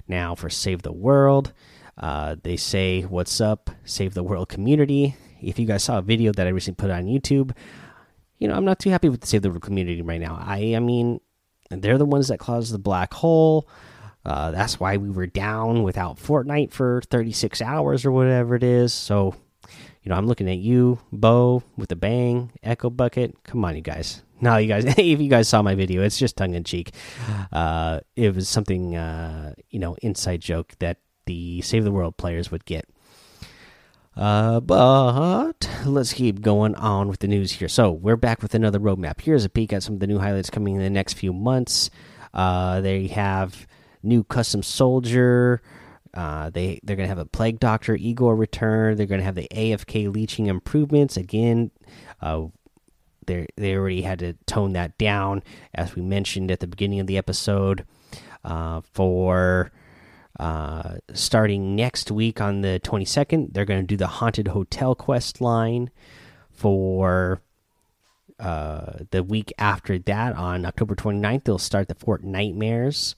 Now, 0.08 0.36
for 0.36 0.50
Save 0.50 0.82
the 0.82 0.92
World, 0.92 1.54
uh, 1.98 2.36
they 2.44 2.58
say, 2.58 3.02
What's 3.04 3.40
up, 3.40 3.70
Save 3.86 4.14
the 4.14 4.24
World 4.24 4.50
community? 4.50 5.16
If 5.42 5.60
you 5.60 5.66
guys 5.66 5.84
saw 5.84 6.00
a 6.00 6.02
video 6.02 6.32
that 6.34 6.48
I 6.48 6.52
recently 6.52 6.82
put 6.82 6.92
on 6.92 7.06
YouTube, 7.06 7.56
you 8.38 8.48
know, 8.48 8.56
I'm 8.56 8.66
not 8.66 8.80
too 8.80 8.90
happy 8.90 9.10
with 9.10 9.22
the 9.22 9.28
Save 9.28 9.44
the 9.44 9.50
World 9.50 9.62
community 9.62 10.02
right 10.02 10.22
now. 10.22 10.38
I, 10.40 10.74
I 10.76 10.80
mean, 10.80 11.20
they're 11.70 11.98
the 11.98 12.06
ones 12.06 12.28
that 12.30 12.40
caused 12.40 12.74
the 12.74 12.80
black 12.80 13.14
hole. 13.14 13.70
Uh, 14.26 14.52
that's 14.52 14.80
why 14.80 14.98
we 14.98 15.10
were 15.10 15.28
down 15.28 15.84
without 15.84 16.18
Fortnite 16.18 16.72
for 16.72 17.02
36 17.10 17.62
hours 17.62 18.06
or 18.06 18.12
whatever 18.12 18.56
it 18.56 18.64
is. 18.64 18.94
So, 18.94 19.36
you 20.04 20.10
know, 20.10 20.16
I'm 20.16 20.28
looking 20.28 20.50
at 20.50 20.58
you, 20.58 21.00
Bo, 21.12 21.64
with 21.78 21.90
the 21.90 21.96
bang, 21.96 22.52
Echo 22.64 22.90
Bucket. 22.90 23.44
Come 23.44 23.64
on, 23.64 23.76
you 23.76 23.82
guys. 23.82 24.24
No, 24.40 24.58
you 24.58 24.68
guys, 24.68 24.86
if 24.98 25.22
you 25.22 25.30
guys 25.30 25.48
saw 25.48 25.62
my 25.62 25.76
video, 25.76 26.02
it's 26.02 26.18
just 26.18 26.38
tongue 26.38 26.56
in 26.56 26.64
cheek. 26.64 26.92
Uh, 27.52 28.00
it 28.16 28.34
was 28.34 28.50
something, 28.50 28.96
uh, 28.96 29.54
you 29.70 29.80
know, 29.80 29.96
inside 30.02 30.42
joke 30.42 30.74
that 30.80 30.98
the 31.26 31.62
Save 31.62 31.84
the 31.84 31.92
World 31.92 32.18
players 32.18 32.50
would 32.50 32.66
get. 32.66 32.90
Uh, 34.16 34.60
but 34.60 35.68
let's 35.86 36.14
keep 36.14 36.42
going 36.42 36.76
on 36.76 37.08
with 37.08 37.20
the 37.20 37.28
news 37.28 37.54
here. 37.54 37.68
So 37.68 37.92
we're 37.92 38.18
back 38.18 38.42
with 38.42 38.56
another 38.56 38.80
roadmap. 38.80 39.22
Here's 39.22 39.46
a 39.46 39.50
peek 39.50 39.72
at 39.72 39.84
some 39.84 39.96
of 39.96 40.00
the 40.00 40.08
new 40.08 40.20
highlights 40.20 40.50
coming 40.50 40.76
in 40.76 40.82
the 40.82 40.90
next 40.90 41.14
few 41.14 41.32
months. 41.32 41.90
Uh, 42.34 42.82
they 42.82 43.08
have 43.08 43.68
new 44.04 44.24
custom 44.24 44.64
soldier. 44.64 45.62
Uh, 46.14 46.50
they 46.50 46.80
they're 46.84 46.96
gonna 46.96 47.08
have 47.08 47.18
a 47.18 47.26
plague 47.26 47.60
doctor 47.60 47.96
Igor 47.96 48.36
return. 48.36 48.98
They're 48.98 49.06
gonna 49.06 49.24
have 49.24 49.36
the 49.36 49.48
AFK 49.52 50.14
leeching 50.14 50.48
improvements 50.48 51.18
again. 51.18 51.72
Uh, 52.22 52.48
they 53.26 53.48
they 53.56 53.76
already 53.76 54.02
had 54.02 54.20
to 54.20 54.34
tone 54.46 54.74
that 54.74 54.98
down 54.98 55.44
as 55.74 55.96
we 55.96 56.02
mentioned 56.02 56.52
at 56.52 56.60
the 56.60 56.68
beginning 56.68 57.00
of 57.00 57.08
the 57.08 57.18
episode. 57.18 57.86
Uh, 58.44 58.82
for 58.94 59.72
uh, 60.40 60.96
starting 61.14 61.76
next 61.76 62.10
week 62.10 62.42
on 62.42 62.62
the 62.62 62.82
22nd, 62.84 63.54
they're 63.54 63.66
going 63.66 63.82
to 63.82 63.86
do 63.86 63.98
the 63.98 64.08
Haunted 64.08 64.48
Hotel 64.50 64.96
quest 64.96 65.40
line. 65.42 65.92
For 66.52 67.42
uh, 68.40 68.94
the 69.12 69.24
week 69.24 69.54
after 69.60 70.00
that, 70.00 70.36
on 70.36 70.66
October 70.66 70.96
29th, 70.96 71.44
they'll 71.44 71.58
start 71.60 71.88
the 71.88 71.96
Fortnitemares. 71.96 73.16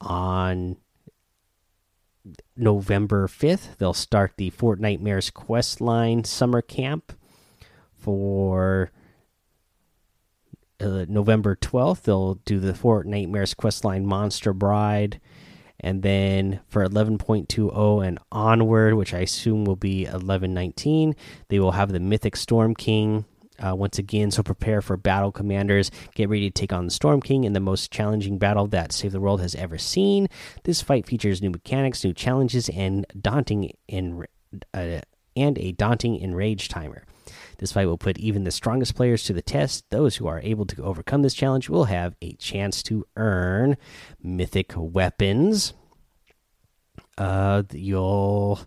On 0.00 0.76
November 2.56 3.26
5th, 3.26 3.76
they'll 3.78 3.94
start 3.94 4.32
the 4.36 4.50
Fortnitemares 4.50 5.32
Questline 5.32 6.26
summer 6.26 6.62
camp. 6.62 7.12
For 7.94 8.90
uh, 10.80 11.04
November 11.08 11.56
12th, 11.56 12.02
they'll 12.02 12.34
do 12.34 12.60
the 12.60 12.72
Fortnitemares 12.72 13.54
questline 13.54 14.04
Monster 14.04 14.52
Bride 14.52 15.20
and 15.80 16.02
then 16.02 16.60
for 16.68 16.84
11.20 16.86 18.06
and 18.06 18.18
onward, 18.32 18.94
which 18.94 19.14
I 19.14 19.20
assume 19.20 19.64
will 19.64 19.76
be 19.76 20.04
1119, 20.04 21.14
they 21.48 21.60
will 21.60 21.72
have 21.72 21.92
the 21.92 22.00
Mythic 22.00 22.36
Storm 22.36 22.74
King 22.74 23.24
uh, 23.58 23.74
once 23.74 23.98
again. 23.98 24.30
So 24.30 24.42
prepare 24.42 24.80
for 24.80 24.96
battle, 24.96 25.32
commanders. 25.32 25.90
Get 26.14 26.28
ready 26.28 26.50
to 26.50 26.60
take 26.60 26.72
on 26.72 26.86
the 26.86 26.90
Storm 26.90 27.20
King 27.20 27.44
in 27.44 27.52
the 27.52 27.60
most 27.60 27.90
challenging 27.90 28.38
battle 28.38 28.66
that 28.68 28.92
Save 28.92 29.12
the 29.12 29.20
World 29.20 29.40
has 29.40 29.54
ever 29.54 29.78
seen. 29.78 30.28
This 30.64 30.82
fight 30.82 31.06
features 31.06 31.42
new 31.42 31.50
mechanics, 31.50 32.04
new 32.04 32.12
challenges, 32.12 32.68
and 32.68 33.06
daunting 33.20 33.72
in 33.86 34.24
uh, 34.74 35.00
and 35.36 35.58
a 35.58 35.72
daunting 35.72 36.20
enrage 36.20 36.68
timer. 36.68 37.04
This 37.58 37.72
fight 37.72 37.86
will 37.86 37.98
put 37.98 38.18
even 38.18 38.44
the 38.44 38.50
strongest 38.50 38.94
players 38.94 39.24
to 39.24 39.32
the 39.32 39.42
test. 39.42 39.84
Those 39.90 40.16
who 40.16 40.26
are 40.26 40.40
able 40.42 40.64
to 40.66 40.82
overcome 40.82 41.22
this 41.22 41.34
challenge 41.34 41.68
will 41.68 41.84
have 41.84 42.14
a 42.22 42.32
chance 42.34 42.82
to 42.84 43.06
earn 43.16 43.76
mythic 44.22 44.72
weapons. 44.76 45.74
Uh, 47.16 47.64
you'll 47.72 48.60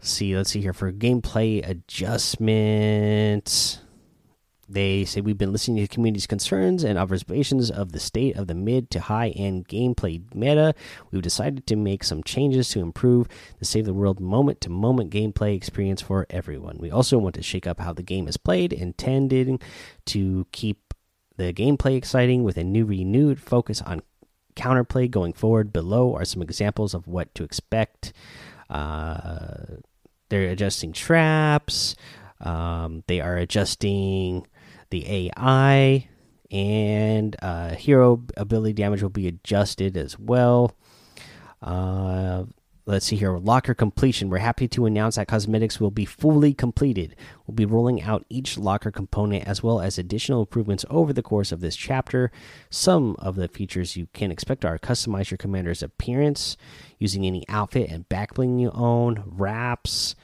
see. 0.00 0.36
Let's 0.36 0.50
see 0.50 0.60
here 0.60 0.72
for 0.72 0.92
gameplay 0.92 1.68
adjustments. 1.68 3.78
They 4.68 5.04
say 5.06 5.22
we've 5.22 5.38
been 5.38 5.52
listening 5.52 5.78
to 5.78 5.82
the 5.84 5.94
community's 5.94 6.26
concerns 6.26 6.84
and 6.84 6.98
observations 6.98 7.70
of 7.70 7.92
the 7.92 8.00
state 8.00 8.36
of 8.36 8.48
the 8.48 8.54
mid 8.54 8.90
to 8.90 9.00
high 9.00 9.30
end 9.30 9.66
gameplay 9.66 10.22
meta. 10.34 10.74
We've 11.10 11.22
decided 11.22 11.66
to 11.66 11.76
make 11.76 12.04
some 12.04 12.22
changes 12.22 12.68
to 12.70 12.80
improve 12.80 13.28
the 13.58 13.64
save 13.64 13.86
the 13.86 13.94
world 13.94 14.20
moment 14.20 14.60
to 14.62 14.70
moment 14.70 15.10
gameplay 15.10 15.56
experience 15.56 16.02
for 16.02 16.26
everyone. 16.28 16.76
We 16.78 16.90
also 16.90 17.16
want 17.16 17.34
to 17.36 17.42
shake 17.42 17.66
up 17.66 17.80
how 17.80 17.94
the 17.94 18.02
game 18.02 18.28
is 18.28 18.36
played, 18.36 18.72
intending 18.72 19.58
to 20.06 20.46
keep 20.52 20.92
the 21.38 21.52
gameplay 21.54 21.96
exciting 21.96 22.42
with 22.42 22.58
a 22.58 22.64
new 22.64 22.84
renewed 22.84 23.40
focus 23.40 23.80
on 23.80 24.02
counterplay 24.54 25.10
going 25.10 25.32
forward. 25.32 25.72
Below 25.72 26.14
are 26.14 26.24
some 26.26 26.42
examples 26.42 26.92
of 26.92 27.06
what 27.06 27.34
to 27.36 27.44
expect. 27.44 28.12
Uh, 28.68 29.78
they're 30.28 30.50
adjusting 30.50 30.92
traps. 30.92 31.96
Um, 32.40 33.02
they 33.06 33.20
are 33.20 33.36
adjusting 33.36 34.46
the 34.90 35.30
AI 35.30 36.08
and 36.50 37.36
uh, 37.42 37.74
hero 37.74 38.22
ability 38.36 38.72
damage 38.72 39.02
will 39.02 39.10
be 39.10 39.28
adjusted 39.28 39.96
as 39.96 40.18
well. 40.18 40.74
Uh, 41.60 42.44
let's 42.86 43.06
see 43.06 43.16
here. 43.16 43.36
Locker 43.36 43.74
completion. 43.74 44.30
We're 44.30 44.38
happy 44.38 44.66
to 44.68 44.86
announce 44.86 45.16
that 45.16 45.28
cosmetics 45.28 45.78
will 45.78 45.90
be 45.90 46.06
fully 46.06 46.54
completed. 46.54 47.14
We'll 47.46 47.54
be 47.54 47.66
rolling 47.66 48.02
out 48.02 48.24
each 48.30 48.56
locker 48.56 48.90
component 48.90 49.46
as 49.46 49.62
well 49.62 49.80
as 49.80 49.98
additional 49.98 50.40
improvements 50.40 50.86
over 50.88 51.12
the 51.12 51.22
course 51.22 51.52
of 51.52 51.60
this 51.60 51.76
chapter. 51.76 52.30
Some 52.70 53.14
of 53.18 53.36
the 53.36 53.48
features 53.48 53.96
you 53.96 54.08
can 54.14 54.32
expect 54.32 54.64
are 54.64 54.78
customize 54.78 55.30
your 55.30 55.38
commander's 55.38 55.82
appearance 55.82 56.56
using 56.98 57.26
any 57.26 57.44
outfit 57.48 57.90
and 57.90 58.08
backbling 58.08 58.58
you 58.58 58.70
own 58.72 59.22
wraps 59.26 60.14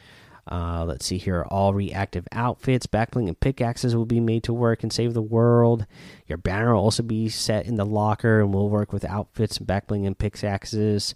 uh, 0.51 0.85
let's 0.87 1.07
see 1.07 1.19
here. 1.19 1.45
All 1.49 1.73
reactive 1.73 2.27
outfits, 2.33 2.87
backbling, 2.87 3.29
and 3.29 3.39
pickaxes 3.39 3.97
will 3.97 4.05
be 4.05 4.21
made 4.21 4.43
to 4.45 4.53
work 4.53 4.83
and 4.83 4.93
save 4.93 5.15
the 5.15 5.23
world. 5.23 5.87
Your 6.27 6.39
banner 6.39 6.75
will 6.75 6.83
also 6.83 7.03
be 7.03 7.29
set 7.29 7.67
in 7.67 7.77
the 7.77 7.87
locker 7.87 8.41
and 8.41 8.53
will 8.53 8.69
work 8.69 8.93
with 8.93 9.05
outfits, 9.05 9.59
backbling, 9.59 10.07
and 10.07 10.19
pickaxes. 10.19 11.15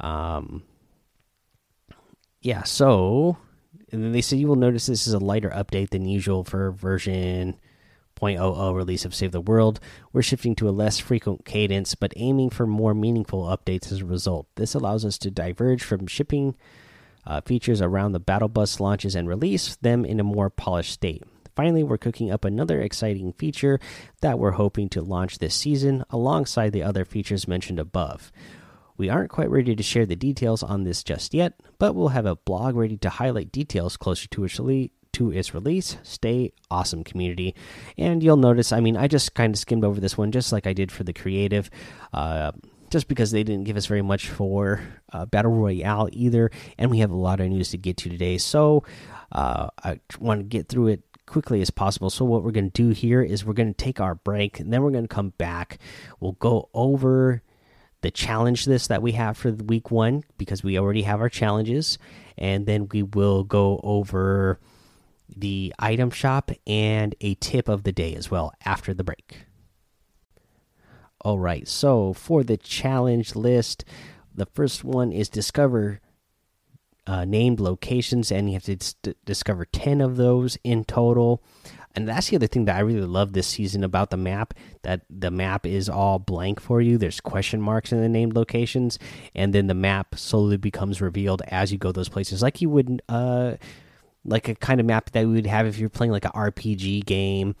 Um, 0.00 0.64
yeah, 2.40 2.64
so 2.64 3.38
and 3.92 4.02
then 4.02 4.12
they 4.12 4.20
say 4.20 4.36
you 4.36 4.48
will 4.48 4.56
notice 4.56 4.86
this 4.86 5.06
is 5.06 5.14
a 5.14 5.18
lighter 5.20 5.50
update 5.50 5.90
than 5.90 6.04
usual 6.04 6.42
for 6.42 6.72
version 6.72 7.56
0.00 8.20 8.74
release 8.74 9.04
of 9.04 9.14
Save 9.14 9.32
the 9.32 9.40
World. 9.40 9.78
We're 10.12 10.22
shifting 10.22 10.56
to 10.56 10.68
a 10.68 10.70
less 10.70 10.98
frequent 10.98 11.44
cadence, 11.44 11.94
but 11.94 12.12
aiming 12.16 12.50
for 12.50 12.66
more 12.66 12.94
meaningful 12.94 13.44
updates 13.44 13.92
as 13.92 14.00
a 14.00 14.04
result. 14.04 14.48
This 14.56 14.74
allows 14.74 15.04
us 15.04 15.16
to 15.18 15.30
diverge 15.30 15.82
from 15.82 16.06
shipping 16.06 16.56
uh, 17.26 17.40
features 17.40 17.80
around 17.80 18.12
the 18.12 18.20
battle 18.20 18.48
bus 18.48 18.80
launches 18.80 19.14
and 19.14 19.28
release 19.28 19.76
them 19.76 20.04
in 20.04 20.20
a 20.20 20.24
more 20.24 20.50
polished 20.50 20.92
state. 20.92 21.22
Finally, 21.56 21.84
we're 21.84 21.98
cooking 21.98 22.30
up 22.30 22.44
another 22.44 22.80
exciting 22.80 23.32
feature 23.32 23.78
that 24.20 24.38
we're 24.38 24.52
hoping 24.52 24.88
to 24.88 25.00
launch 25.00 25.38
this 25.38 25.54
season 25.54 26.04
alongside 26.10 26.72
the 26.72 26.82
other 26.82 27.04
features 27.04 27.46
mentioned 27.46 27.78
above. 27.78 28.32
We 28.96 29.08
aren't 29.08 29.30
quite 29.30 29.50
ready 29.50 29.74
to 29.74 29.82
share 29.82 30.06
the 30.06 30.16
details 30.16 30.62
on 30.62 30.84
this 30.84 31.02
just 31.02 31.34
yet, 31.34 31.54
but 31.78 31.94
we'll 31.94 32.08
have 32.08 32.26
a 32.26 32.36
blog 32.36 32.76
ready 32.76 32.96
to 32.98 33.08
highlight 33.08 33.52
details 33.52 33.96
closer 33.96 34.28
to 34.28 34.44
its, 34.44 34.56
to 35.12 35.32
its 35.32 35.54
release. 35.54 35.96
Stay 36.02 36.52
awesome, 36.70 37.02
community. 37.02 37.54
And 37.98 38.22
you'll 38.22 38.36
notice, 38.36 38.72
I 38.72 38.80
mean, 38.80 38.96
I 38.96 39.08
just 39.08 39.34
kind 39.34 39.54
of 39.54 39.58
skimmed 39.58 39.84
over 39.84 40.00
this 40.00 40.16
one 40.16 40.30
just 40.30 40.52
like 40.52 40.66
I 40.66 40.72
did 40.72 40.92
for 40.92 41.02
the 41.02 41.12
creative. 41.12 41.70
Uh, 42.12 42.52
just 42.94 43.08
because 43.08 43.32
they 43.32 43.42
didn't 43.42 43.64
give 43.64 43.76
us 43.76 43.86
very 43.86 44.02
much 44.02 44.28
for 44.28 44.80
uh, 45.12 45.26
Battle 45.26 45.50
Royale 45.50 46.08
either. 46.12 46.52
And 46.78 46.92
we 46.92 47.00
have 47.00 47.10
a 47.10 47.16
lot 47.16 47.40
of 47.40 47.48
news 47.48 47.70
to 47.70 47.76
get 47.76 47.96
to 47.96 48.08
today. 48.08 48.38
So 48.38 48.84
uh, 49.32 49.66
I 49.82 49.98
want 50.20 50.38
to 50.38 50.44
get 50.44 50.68
through 50.68 50.86
it 50.86 51.02
quickly 51.26 51.60
as 51.60 51.70
possible. 51.70 52.08
So, 52.08 52.24
what 52.24 52.44
we're 52.44 52.52
going 52.52 52.70
to 52.70 52.82
do 52.82 52.90
here 52.90 53.20
is 53.20 53.44
we're 53.44 53.52
going 53.52 53.74
to 53.74 53.84
take 53.84 53.98
our 53.98 54.14
break 54.14 54.60
and 54.60 54.72
then 54.72 54.80
we're 54.84 54.92
going 54.92 55.08
to 55.08 55.12
come 55.12 55.30
back. 55.30 55.80
We'll 56.20 56.38
go 56.38 56.68
over 56.72 57.42
the 58.02 58.12
challenge 58.12 58.68
list 58.68 58.90
that 58.90 59.02
we 59.02 59.10
have 59.12 59.36
for 59.36 59.50
week 59.50 59.90
one 59.90 60.22
because 60.38 60.62
we 60.62 60.78
already 60.78 61.02
have 61.02 61.20
our 61.20 61.28
challenges. 61.28 61.98
And 62.38 62.64
then 62.64 62.86
we 62.92 63.02
will 63.02 63.42
go 63.42 63.80
over 63.82 64.60
the 65.36 65.74
item 65.80 66.10
shop 66.10 66.52
and 66.64 67.16
a 67.20 67.34
tip 67.34 67.68
of 67.68 67.82
the 67.82 67.90
day 67.90 68.14
as 68.14 68.30
well 68.30 68.52
after 68.64 68.94
the 68.94 69.02
break. 69.02 69.46
All 71.24 71.38
right, 71.38 71.66
so 71.66 72.12
for 72.12 72.44
the 72.44 72.58
challenge 72.58 73.34
list, 73.34 73.82
the 74.34 74.44
first 74.44 74.84
one 74.84 75.10
is 75.10 75.30
discover 75.30 76.00
uh, 77.06 77.24
named 77.24 77.60
locations, 77.60 78.30
and 78.30 78.48
you 78.48 78.54
have 78.54 78.64
to 78.64 79.14
discover 79.24 79.64
10 79.64 80.02
of 80.02 80.16
those 80.16 80.58
in 80.64 80.84
total. 80.84 81.42
And 81.94 82.06
that's 82.06 82.28
the 82.28 82.36
other 82.36 82.46
thing 82.46 82.66
that 82.66 82.76
I 82.76 82.80
really 82.80 83.06
love 83.06 83.32
this 83.32 83.46
season 83.46 83.84
about 83.84 84.10
the 84.10 84.18
map 84.18 84.52
that 84.82 85.02
the 85.08 85.30
map 85.30 85.64
is 85.64 85.88
all 85.88 86.18
blank 86.18 86.60
for 86.60 86.82
you. 86.82 86.98
There's 86.98 87.20
question 87.20 87.60
marks 87.60 87.90
in 87.90 88.02
the 88.02 88.08
named 88.08 88.34
locations, 88.34 88.98
and 89.34 89.54
then 89.54 89.66
the 89.66 89.74
map 89.74 90.18
slowly 90.18 90.58
becomes 90.58 91.00
revealed 91.00 91.40
as 91.48 91.72
you 91.72 91.78
go 91.78 91.90
those 91.90 92.10
places, 92.10 92.42
like 92.42 92.60
you 92.60 92.68
would, 92.68 93.00
uh, 93.08 93.54
like 94.26 94.48
a 94.48 94.54
kind 94.54 94.78
of 94.78 94.84
map 94.84 95.10
that 95.12 95.26
we 95.26 95.34
would 95.34 95.46
have 95.46 95.66
if 95.66 95.78
you're 95.78 95.88
playing 95.88 96.12
like 96.12 96.26
an 96.26 96.32
RPG 96.32 97.06
game 97.06 97.54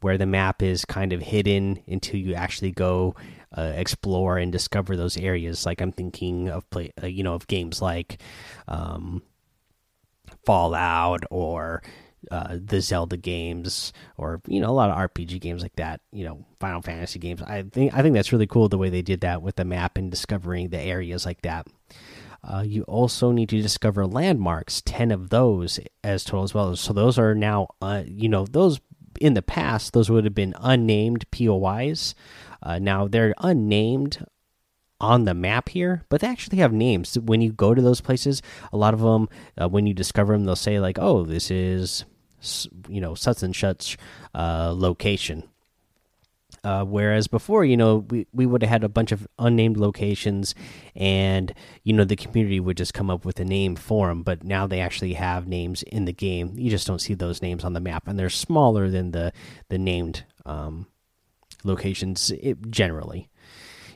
where 0.00 0.18
the 0.18 0.26
map 0.26 0.62
is 0.62 0.84
kind 0.84 1.12
of 1.12 1.20
hidden 1.20 1.82
until 1.86 2.18
you 2.18 2.34
actually 2.34 2.72
go 2.72 3.14
uh, 3.56 3.72
explore 3.74 4.38
and 4.38 4.52
discover 4.52 4.96
those 4.96 5.16
areas. 5.16 5.66
Like 5.66 5.80
I'm 5.80 5.92
thinking 5.92 6.48
of 6.48 6.68
play, 6.70 6.92
uh, 7.02 7.06
you 7.06 7.22
know, 7.22 7.34
of 7.34 7.46
games 7.46 7.82
like 7.82 8.20
um, 8.68 9.22
Fallout 10.44 11.24
or 11.30 11.82
uh, 12.30 12.56
the 12.62 12.80
Zelda 12.80 13.16
games, 13.16 13.92
or 14.16 14.40
you 14.46 14.60
know, 14.60 14.70
a 14.70 14.72
lot 14.72 14.90
of 14.90 15.10
RPG 15.10 15.40
games 15.40 15.62
like 15.62 15.76
that. 15.76 16.00
You 16.12 16.24
know, 16.24 16.44
Final 16.60 16.82
Fantasy 16.82 17.18
games. 17.18 17.42
I 17.42 17.62
think 17.62 17.94
I 17.94 18.02
think 18.02 18.14
that's 18.14 18.32
really 18.32 18.46
cool 18.46 18.68
the 18.68 18.78
way 18.78 18.90
they 18.90 19.02
did 19.02 19.22
that 19.22 19.42
with 19.42 19.56
the 19.56 19.64
map 19.64 19.96
and 19.96 20.10
discovering 20.10 20.68
the 20.68 20.80
areas 20.80 21.24
like 21.24 21.42
that. 21.42 21.66
Uh, 22.42 22.62
you 22.66 22.82
also 22.84 23.32
need 23.32 23.50
to 23.50 23.60
discover 23.60 24.06
landmarks, 24.06 24.80
10 24.86 25.10
of 25.10 25.28
those 25.28 25.78
as 26.02 26.24
total 26.24 26.42
as 26.42 26.54
well. 26.54 26.74
So 26.74 26.94
those 26.94 27.18
are 27.18 27.34
now, 27.34 27.68
uh, 27.82 28.02
you 28.06 28.30
know, 28.30 28.46
those 28.46 28.80
in 29.20 29.34
the 29.34 29.42
past, 29.42 29.92
those 29.92 30.10
would 30.10 30.24
have 30.24 30.34
been 30.34 30.54
unnamed 30.60 31.30
POIs. 31.30 32.14
Uh, 32.62 32.78
now 32.78 33.08
they're 33.08 33.34
unnamed 33.38 34.24
on 35.00 35.24
the 35.24 35.34
map 35.34 35.70
here, 35.70 36.04
but 36.08 36.20
they 36.20 36.26
actually 36.26 36.58
have 36.58 36.72
names. 36.72 37.18
When 37.18 37.40
you 37.40 37.52
go 37.52 37.74
to 37.74 37.82
those 37.82 38.00
places, 38.00 38.42
a 38.72 38.76
lot 38.76 38.94
of 38.94 39.00
them, 39.00 39.28
uh, 39.60 39.68
when 39.68 39.86
you 39.86 39.94
discover 39.94 40.34
them, 40.34 40.44
they'll 40.44 40.56
say 40.56 40.78
like, 40.78 40.98
"Oh, 40.98 41.24
this 41.24 41.50
is 41.50 42.04
you 42.88 43.00
know 43.00 43.14
such 43.14 43.42
and 43.42 43.56
such 43.56 43.96
uh, 44.34 44.74
location." 44.76 45.44
Uh, 46.62 46.84
whereas 46.84 47.26
before, 47.26 47.64
you 47.64 47.76
know, 47.76 48.04
we, 48.10 48.26
we 48.32 48.44
would 48.44 48.62
have 48.62 48.70
had 48.70 48.84
a 48.84 48.88
bunch 48.88 49.12
of 49.12 49.26
unnamed 49.38 49.78
locations, 49.78 50.54
and 50.94 51.54
you 51.84 51.92
know 51.92 52.04
the 52.04 52.16
community 52.16 52.60
would 52.60 52.76
just 52.76 52.92
come 52.92 53.08
up 53.08 53.24
with 53.24 53.40
a 53.40 53.44
name 53.44 53.76
for 53.76 54.08
them. 54.08 54.22
But 54.22 54.44
now 54.44 54.66
they 54.66 54.80
actually 54.80 55.14
have 55.14 55.48
names 55.48 55.82
in 55.84 56.04
the 56.04 56.12
game. 56.12 56.52
You 56.58 56.70
just 56.70 56.86
don't 56.86 57.00
see 57.00 57.14
those 57.14 57.40
names 57.40 57.64
on 57.64 57.72
the 57.72 57.80
map, 57.80 58.06
and 58.06 58.18
they're 58.18 58.28
smaller 58.28 58.90
than 58.90 59.12
the 59.12 59.32
the 59.70 59.78
named 59.78 60.24
um, 60.44 60.86
locations 61.64 62.32
generally. 62.68 63.30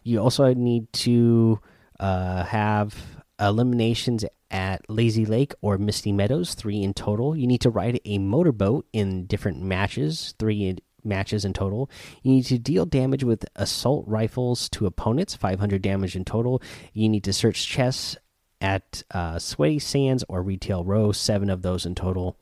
You 0.02 0.20
also 0.20 0.52
need 0.54 0.92
to 0.94 1.60
uh, 2.00 2.44
have 2.44 2.94
eliminations 3.38 4.24
at 4.50 4.88
Lazy 4.88 5.26
Lake 5.26 5.52
or 5.60 5.78
Misty 5.78 6.12
Meadows, 6.12 6.54
three 6.54 6.82
in 6.82 6.94
total. 6.94 7.36
You 7.36 7.46
need 7.46 7.60
to 7.62 7.70
ride 7.70 8.00
a 8.04 8.18
motorboat 8.18 8.86
in 8.92 9.26
different 9.26 9.60
matches, 9.60 10.34
three 10.38 10.76
matches 11.04 11.44
in 11.44 11.52
total. 11.52 11.90
You 12.22 12.32
need 12.32 12.46
to 12.46 12.58
deal 12.58 12.86
damage 12.86 13.24
with 13.24 13.44
assault 13.56 14.04
rifles 14.06 14.68
to 14.70 14.86
opponents, 14.86 15.36
500 15.36 15.82
damage 15.82 16.16
in 16.16 16.24
total. 16.24 16.62
You 16.92 17.08
need 17.08 17.24
to 17.24 17.32
search 17.32 17.66
chests 17.66 18.16
at 18.64 19.02
uh, 19.10 19.38
Sweaty 19.38 19.78
Sands 19.78 20.24
or 20.26 20.42
Retail 20.42 20.84
Row, 20.84 21.12
seven 21.12 21.50
of 21.50 21.60
those 21.60 21.84
in 21.84 21.94
total. 21.94 22.38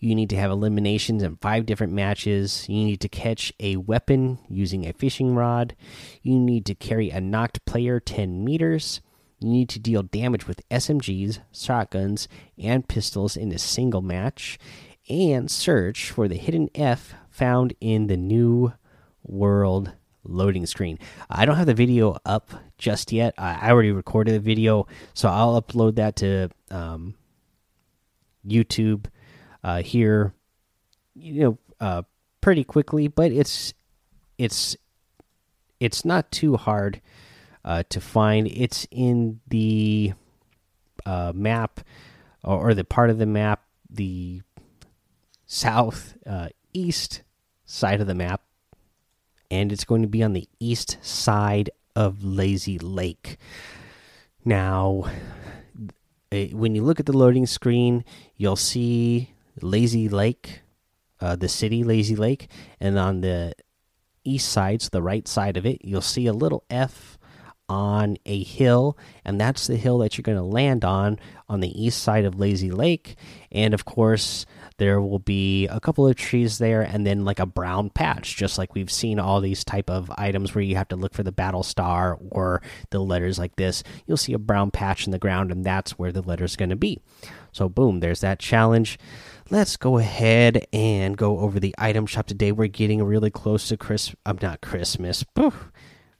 You 0.00 0.16
need 0.16 0.30
to 0.30 0.36
have 0.36 0.50
eliminations 0.50 1.22
in 1.22 1.36
five 1.36 1.64
different 1.64 1.92
matches. 1.92 2.68
You 2.68 2.84
need 2.84 3.00
to 3.02 3.08
catch 3.08 3.52
a 3.60 3.76
weapon 3.76 4.40
using 4.48 4.84
a 4.84 4.92
fishing 4.92 5.36
rod. 5.36 5.76
You 6.22 6.40
need 6.40 6.66
to 6.66 6.74
carry 6.74 7.10
a 7.10 7.20
knocked 7.20 7.64
player 7.66 8.00
10 8.00 8.44
meters. 8.44 9.00
You 9.38 9.48
need 9.48 9.68
to 9.70 9.78
deal 9.78 10.02
damage 10.02 10.48
with 10.48 10.68
SMGs, 10.70 11.38
shotguns, 11.52 12.26
and 12.58 12.88
pistols 12.88 13.36
in 13.36 13.52
a 13.52 13.58
single 13.58 14.02
match. 14.02 14.58
And 15.08 15.50
search 15.50 16.10
for 16.10 16.26
the 16.26 16.36
hidden 16.36 16.68
F 16.74 17.14
found 17.30 17.74
in 17.80 18.06
the 18.06 18.16
new 18.16 18.72
world 19.22 19.92
loading 20.24 20.66
screen. 20.66 20.98
I 21.28 21.44
don't 21.44 21.56
have 21.56 21.66
the 21.66 21.74
video 21.74 22.18
up 22.24 22.50
just 22.78 23.12
yet. 23.12 23.34
I 23.38 23.70
already 23.70 23.92
recorded 23.92 24.34
the 24.34 24.40
video, 24.40 24.86
so 25.14 25.28
I'll 25.28 25.60
upload 25.60 25.96
that 25.96 26.16
to 26.16 26.50
um, 26.70 27.14
YouTube 28.46 29.06
uh, 29.64 29.82
here. 29.82 30.34
You 31.14 31.42
know, 31.42 31.58
uh, 31.80 32.02
pretty 32.40 32.64
quickly, 32.64 33.08
but 33.08 33.32
it's 33.32 33.74
it's 34.38 34.76
it's 35.80 36.04
not 36.04 36.30
too 36.30 36.56
hard 36.56 37.00
uh, 37.64 37.82
to 37.88 38.00
find. 38.00 38.46
It's 38.48 38.86
in 38.90 39.40
the 39.48 40.12
uh, 41.04 41.32
map 41.34 41.80
or, 42.44 42.70
or, 42.70 42.74
the 42.74 42.84
part 42.84 43.10
of 43.10 43.18
the 43.18 43.26
map, 43.26 43.62
the 43.88 44.42
south 45.46 46.14
uh, 46.26 46.48
east 46.72 47.22
side 47.64 48.00
of 48.00 48.06
the 48.06 48.14
map 48.14 48.42
and 49.50 49.72
it's 49.72 49.84
going 49.84 50.02
to 50.02 50.08
be 50.08 50.22
on 50.22 50.32
the 50.32 50.48
east 50.60 50.98
side 51.02 51.70
of 51.96 52.22
Lazy 52.22 52.78
Lake. 52.78 53.36
Now, 54.44 55.04
eh, 56.30 56.48
when 56.52 56.74
you 56.74 56.82
look 56.82 57.00
at 57.00 57.06
the 57.06 57.16
loading 57.16 57.46
screen, 57.46 58.04
you'll 58.36 58.56
see 58.56 59.34
Lazy 59.60 60.08
Lake, 60.08 60.62
uh, 61.20 61.36
the 61.36 61.48
city 61.48 61.82
Lazy 61.82 62.16
Lake, 62.16 62.48
and 62.78 62.98
on 62.98 63.20
the 63.22 63.54
east 64.24 64.50
side, 64.50 64.82
so 64.82 64.88
the 64.92 65.02
right 65.02 65.26
side 65.26 65.56
of 65.56 65.66
it, 65.66 65.84
you'll 65.84 66.00
see 66.00 66.26
a 66.26 66.32
little 66.32 66.64
F 66.70 67.18
on 67.68 68.16
a 68.26 68.42
hill, 68.42 68.96
and 69.24 69.40
that's 69.40 69.66
the 69.66 69.76
hill 69.76 69.98
that 69.98 70.16
you're 70.16 70.22
going 70.22 70.38
to 70.38 70.44
land 70.44 70.84
on 70.84 71.18
on 71.48 71.60
the 71.60 71.82
east 71.82 72.02
side 72.02 72.24
of 72.24 72.38
Lazy 72.38 72.70
Lake. 72.70 73.16
And 73.52 73.74
of 73.74 73.84
course, 73.84 74.46
there 74.80 74.98
will 75.02 75.18
be 75.18 75.66
a 75.66 75.78
couple 75.78 76.08
of 76.08 76.16
trees 76.16 76.56
there, 76.56 76.80
and 76.80 77.06
then 77.06 77.26
like 77.26 77.38
a 77.38 77.44
brown 77.44 77.90
patch, 77.90 78.34
just 78.34 78.56
like 78.56 78.74
we've 78.74 78.90
seen 78.90 79.20
all 79.20 79.42
these 79.42 79.62
type 79.62 79.90
of 79.90 80.10
items 80.16 80.54
where 80.54 80.64
you 80.64 80.74
have 80.76 80.88
to 80.88 80.96
look 80.96 81.12
for 81.12 81.22
the 81.22 81.30
battle 81.30 81.62
star 81.62 82.18
or 82.30 82.62
the 82.88 82.98
letters 82.98 83.38
like 83.38 83.56
this. 83.56 83.82
You'll 84.06 84.16
see 84.16 84.32
a 84.32 84.38
brown 84.38 84.70
patch 84.70 85.04
in 85.04 85.10
the 85.10 85.18
ground, 85.18 85.52
and 85.52 85.66
that's 85.66 85.98
where 85.98 86.10
the 86.10 86.22
letter's 86.22 86.56
going 86.56 86.70
to 86.70 86.76
be. 86.76 86.98
So, 87.52 87.68
boom, 87.68 88.00
there's 88.00 88.22
that 88.22 88.38
challenge. 88.38 88.98
Let's 89.50 89.76
go 89.76 89.98
ahead 89.98 90.66
and 90.72 91.14
go 91.14 91.40
over 91.40 91.60
the 91.60 91.74
item 91.76 92.06
shop 92.06 92.26
today. 92.26 92.50
We're 92.50 92.68
getting 92.68 93.02
really 93.02 93.30
close 93.30 93.68
to 93.68 93.76
Chris. 93.76 94.14
I'm 94.24 94.38
not 94.40 94.62
Christmas. 94.62 95.24
Poof 95.24 95.70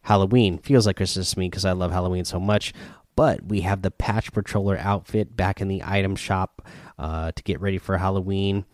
Halloween. 0.03 0.59
Feels 0.59 0.87
like 0.87 0.97
Christmas 0.97 1.31
to 1.31 1.39
me 1.39 1.49
because 1.49 1.65
I 1.65 1.73
love 1.73 1.93
Halloween 1.93 2.27
so 2.27 2.39
much. 2.39 2.75
But 3.17 3.45
we 3.45 3.63
have 3.63 3.83
the 3.83 3.91
Patch 3.91 4.33
Patroller 4.33 4.79
outfit 4.79 5.37
back 5.37 5.61
in 5.61 5.69
the 5.69 5.83
item 5.85 6.17
shop 6.17 6.67
uh, 7.01 7.33
to 7.33 7.43
get 7.43 7.61
ready 7.61 7.79
for 7.79 7.99
Halloween. 7.99 8.65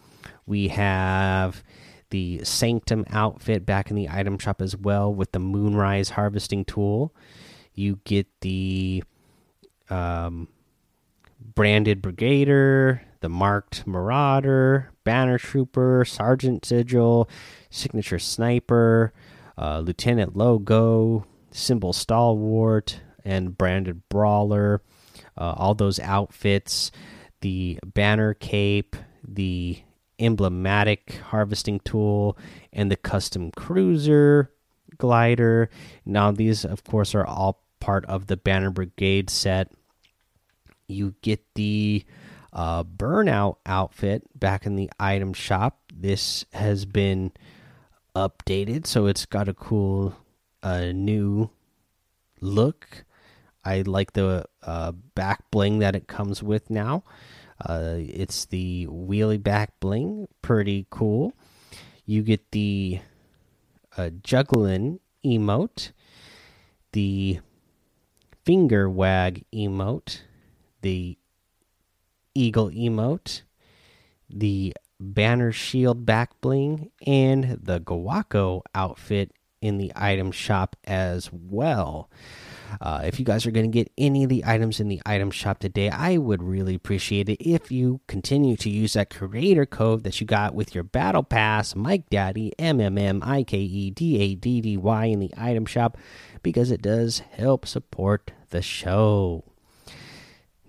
We 0.44 0.68
have 0.68 1.62
the 2.10 2.44
Sanctum 2.44 3.06
outfit 3.10 3.64
back 3.64 3.90
in 3.90 3.96
the 3.96 4.10
item 4.10 4.38
shop 4.38 4.60
as 4.60 4.76
well 4.76 5.12
with 5.12 5.32
the 5.32 5.38
Moonrise 5.38 6.10
harvesting 6.10 6.64
tool. 6.64 7.14
You 7.72 8.00
get 8.04 8.26
the 8.42 9.02
um, 9.88 10.48
branded 11.54 12.02
Brigadier, 12.02 13.02
the 13.20 13.28
marked 13.28 13.86
Marauder, 13.86 14.90
Banner 15.04 15.38
Trooper, 15.38 16.04
Sergeant 16.04 16.64
Sigil, 16.64 17.28
Signature 17.70 18.18
Sniper 18.18 19.12
uh, 19.58 19.80
Lieutenant 19.80 20.36
Logo, 20.36 21.26
Symbol 21.50 21.92
Stalwart, 21.92 23.00
and 23.24 23.56
Branded 23.56 24.08
Brawler. 24.08 24.82
Uh, 25.38 25.54
all 25.56 25.74
those 25.74 25.98
outfits, 26.00 26.90
the 27.46 27.78
banner 27.84 28.34
cape, 28.34 28.96
the 29.22 29.78
emblematic 30.18 31.20
harvesting 31.26 31.78
tool, 31.78 32.36
and 32.72 32.90
the 32.90 32.96
custom 32.96 33.52
cruiser 33.52 34.50
glider. 34.98 35.70
Now, 36.04 36.32
these, 36.32 36.64
of 36.64 36.82
course, 36.82 37.14
are 37.14 37.24
all 37.24 37.62
part 37.78 38.04
of 38.06 38.26
the 38.26 38.36
Banner 38.36 38.70
Brigade 38.70 39.30
set. 39.30 39.70
You 40.88 41.14
get 41.22 41.54
the 41.54 42.04
uh, 42.52 42.82
Burnout 42.82 43.58
outfit 43.64 44.24
back 44.34 44.66
in 44.66 44.74
the 44.74 44.90
item 44.98 45.32
shop. 45.32 45.78
This 45.94 46.44
has 46.52 46.84
been 46.84 47.30
updated, 48.16 48.88
so 48.88 49.06
it's 49.06 49.24
got 49.24 49.48
a 49.48 49.54
cool 49.54 50.16
uh, 50.64 50.86
new 50.86 51.50
look. 52.40 53.04
I 53.64 53.82
like 53.82 54.14
the 54.14 54.46
uh, 54.62 54.92
back 54.92 55.50
bling 55.52 55.80
that 55.80 55.96
it 55.96 56.06
comes 56.06 56.42
with 56.42 56.70
now. 56.70 57.04
Uh, 57.64 57.96
it's 57.98 58.44
the 58.46 58.86
wheelie 58.86 59.42
back 59.42 59.78
bling, 59.80 60.28
pretty 60.42 60.86
cool. 60.90 61.32
You 62.04 62.22
get 62.22 62.52
the 62.52 63.00
uh, 63.96 64.10
juggling 64.22 65.00
emote, 65.24 65.92
the 66.92 67.40
finger 68.44 68.88
wag 68.88 69.44
emote, 69.54 70.20
the 70.82 71.16
eagle 72.34 72.70
emote, 72.70 73.42
the 74.28 74.74
banner 75.00 75.52
shield 75.52 76.04
back 76.06 76.40
bling, 76.40 76.90
and 77.06 77.58
the 77.62 77.80
Guaco 77.80 78.62
outfit 78.74 79.32
in 79.60 79.78
the 79.78 79.92
item 79.96 80.30
shop 80.30 80.76
as 80.84 81.30
well. 81.32 82.10
Uh, 82.80 83.02
if 83.04 83.18
you 83.18 83.24
guys 83.24 83.46
are 83.46 83.50
going 83.50 83.70
to 83.70 83.72
get 83.72 83.92
any 83.98 84.24
of 84.24 84.28
the 84.28 84.44
items 84.44 84.80
in 84.80 84.88
the 84.88 85.00
item 85.06 85.30
shop 85.30 85.58
today, 85.58 85.88
I 85.88 86.16
would 86.18 86.42
really 86.42 86.74
appreciate 86.74 87.28
it 87.28 87.40
if 87.40 87.70
you 87.70 88.00
continue 88.06 88.56
to 88.56 88.70
use 88.70 88.94
that 88.94 89.10
creator 89.10 89.66
code 89.66 90.04
that 90.04 90.20
you 90.20 90.26
got 90.26 90.54
with 90.54 90.74
your 90.74 90.84
battle 90.84 91.22
pass, 91.22 91.74
Mike 91.74 92.10
Daddy, 92.10 92.52
M 92.58 92.80
M 92.80 92.98
M 92.98 93.22
I 93.24 93.42
K 93.42 93.58
E 93.58 93.90
D 93.90 94.20
A 94.20 94.34
D 94.34 94.60
D 94.60 94.76
Y 94.76 95.04
in 95.06 95.20
the 95.20 95.32
item 95.36 95.66
shop 95.66 95.96
because 96.42 96.70
it 96.70 96.82
does 96.82 97.20
help 97.32 97.66
support 97.66 98.32
the 98.50 98.62
show. 98.62 99.44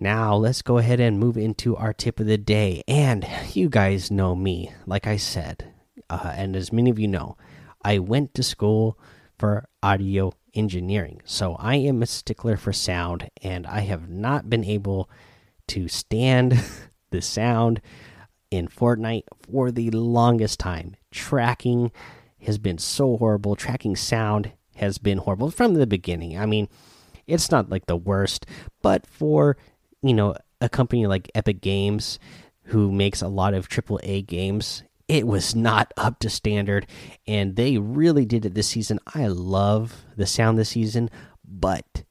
Now, 0.00 0.36
let's 0.36 0.62
go 0.62 0.78
ahead 0.78 1.00
and 1.00 1.18
move 1.18 1.36
into 1.36 1.76
our 1.76 1.92
tip 1.92 2.20
of 2.20 2.26
the 2.26 2.38
day. 2.38 2.82
And 2.86 3.26
you 3.52 3.68
guys 3.68 4.10
know 4.10 4.36
me, 4.36 4.72
like 4.86 5.06
I 5.08 5.16
said, 5.16 5.72
uh, 6.08 6.32
and 6.36 6.54
as 6.54 6.72
many 6.72 6.90
of 6.90 6.98
you 6.98 7.08
know, 7.08 7.36
I 7.84 7.98
went 7.98 8.34
to 8.34 8.42
school 8.42 8.98
for 9.38 9.68
audio 9.82 10.32
engineering. 10.54 11.20
So 11.24 11.54
I 11.58 11.76
am 11.76 12.02
a 12.02 12.06
stickler 12.06 12.56
for 12.56 12.72
sound, 12.72 13.30
and 13.42 13.66
I 13.66 13.80
have 13.80 14.08
not 14.08 14.50
been 14.50 14.64
able 14.64 15.08
to 15.68 15.88
stand 15.88 16.62
the 17.10 17.22
sound 17.22 17.80
in 18.50 18.68
Fortnite 18.68 19.24
for 19.50 19.70
the 19.70 19.90
longest 19.90 20.58
time. 20.58 20.96
Tracking 21.10 21.90
has 22.40 22.58
been 22.58 22.78
so 22.78 23.16
horrible. 23.16 23.56
Tracking 23.56 23.96
sound 23.96 24.52
has 24.76 24.98
been 24.98 25.18
horrible 25.18 25.50
from 25.50 25.74
the 25.74 25.86
beginning. 25.86 26.38
I 26.38 26.46
mean, 26.46 26.68
it's 27.26 27.50
not 27.50 27.68
like 27.68 27.86
the 27.86 27.96
worst, 27.96 28.46
but 28.82 29.06
for, 29.06 29.56
you 30.02 30.14
know, 30.14 30.34
a 30.60 30.68
company 30.68 31.06
like 31.06 31.30
Epic 31.34 31.60
Games 31.60 32.18
who 32.64 32.92
makes 32.92 33.22
a 33.22 33.28
lot 33.28 33.54
of 33.54 33.68
AAA 33.68 34.26
games, 34.26 34.82
it 35.08 35.26
was 35.26 35.54
not 35.54 35.92
up 35.96 36.18
to 36.20 36.30
standard, 36.30 36.86
and 37.26 37.56
they 37.56 37.78
really 37.78 38.26
did 38.26 38.44
it 38.44 38.54
this 38.54 38.68
season. 38.68 38.98
I 39.14 39.26
love 39.26 40.04
the 40.16 40.26
sound 40.26 40.58
this 40.58 40.70
season, 40.70 41.10
but 41.44 42.04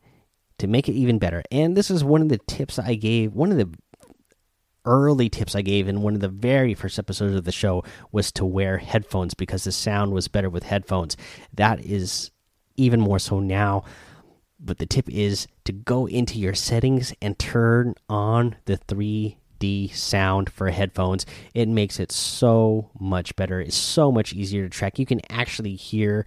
to 0.58 0.68
make 0.68 0.90
it 0.90 0.94
even 0.94 1.20
better, 1.20 1.44
and 1.52 1.78
this 1.78 1.92
is 1.92 2.04
one 2.04 2.24
of 2.24 2.30
the 2.30 2.40
tips 2.40 2.80
I 2.80 2.96
gave, 2.96 3.34
one 3.34 3.52
of 3.52 3.58
the 3.58 3.70
early 4.88 5.30
tips 5.30 5.54
I 5.54 5.62
gave 5.62 5.88
in 5.88 6.02
one 6.02 6.16
of 6.16 6.22
the 6.22 6.30
very 6.30 6.74
first 6.74 6.98
episodes 6.98 7.36
of 7.36 7.44
the 7.44 7.52
show 7.52 7.84
was 8.12 8.32
to 8.32 8.46
wear 8.46 8.78
headphones 8.78 9.34
because 9.34 9.66
the 9.66 9.72
sound 9.72 10.14
was 10.14 10.30
better 10.30 10.50
with 10.50 10.64
headphones. 10.64 11.18
That 11.54 11.82
is 11.86 12.32
even 12.78 13.02
more 13.02 13.20
so 13.20 13.40
now. 13.40 13.84
But 14.60 14.80
the 14.80 14.86
tip 14.86 15.10
is 15.10 15.46
to 15.66 15.74
go 15.74 16.08
into 16.08 16.40
your 16.40 16.56
settings 16.56 17.14
and 17.22 17.38
turn 17.38 17.94
on 18.10 18.56
the 18.66 18.78
three 18.78 19.38
D 19.60 19.88
sound 19.89 20.50
for 20.50 20.70
headphones. 20.70 21.26
It 21.54 21.67
makes 21.67 22.00
it 22.00 22.12
so 22.12 22.89
much 23.00 23.36
better. 23.36 23.60
It's 23.60 23.76
so 23.76 24.12
much 24.12 24.34
easier 24.34 24.63
to 24.63 24.70
track. 24.70 25.00
You 25.00 25.06
can 25.06 25.22
actually 25.30 25.76
hear 25.76 26.26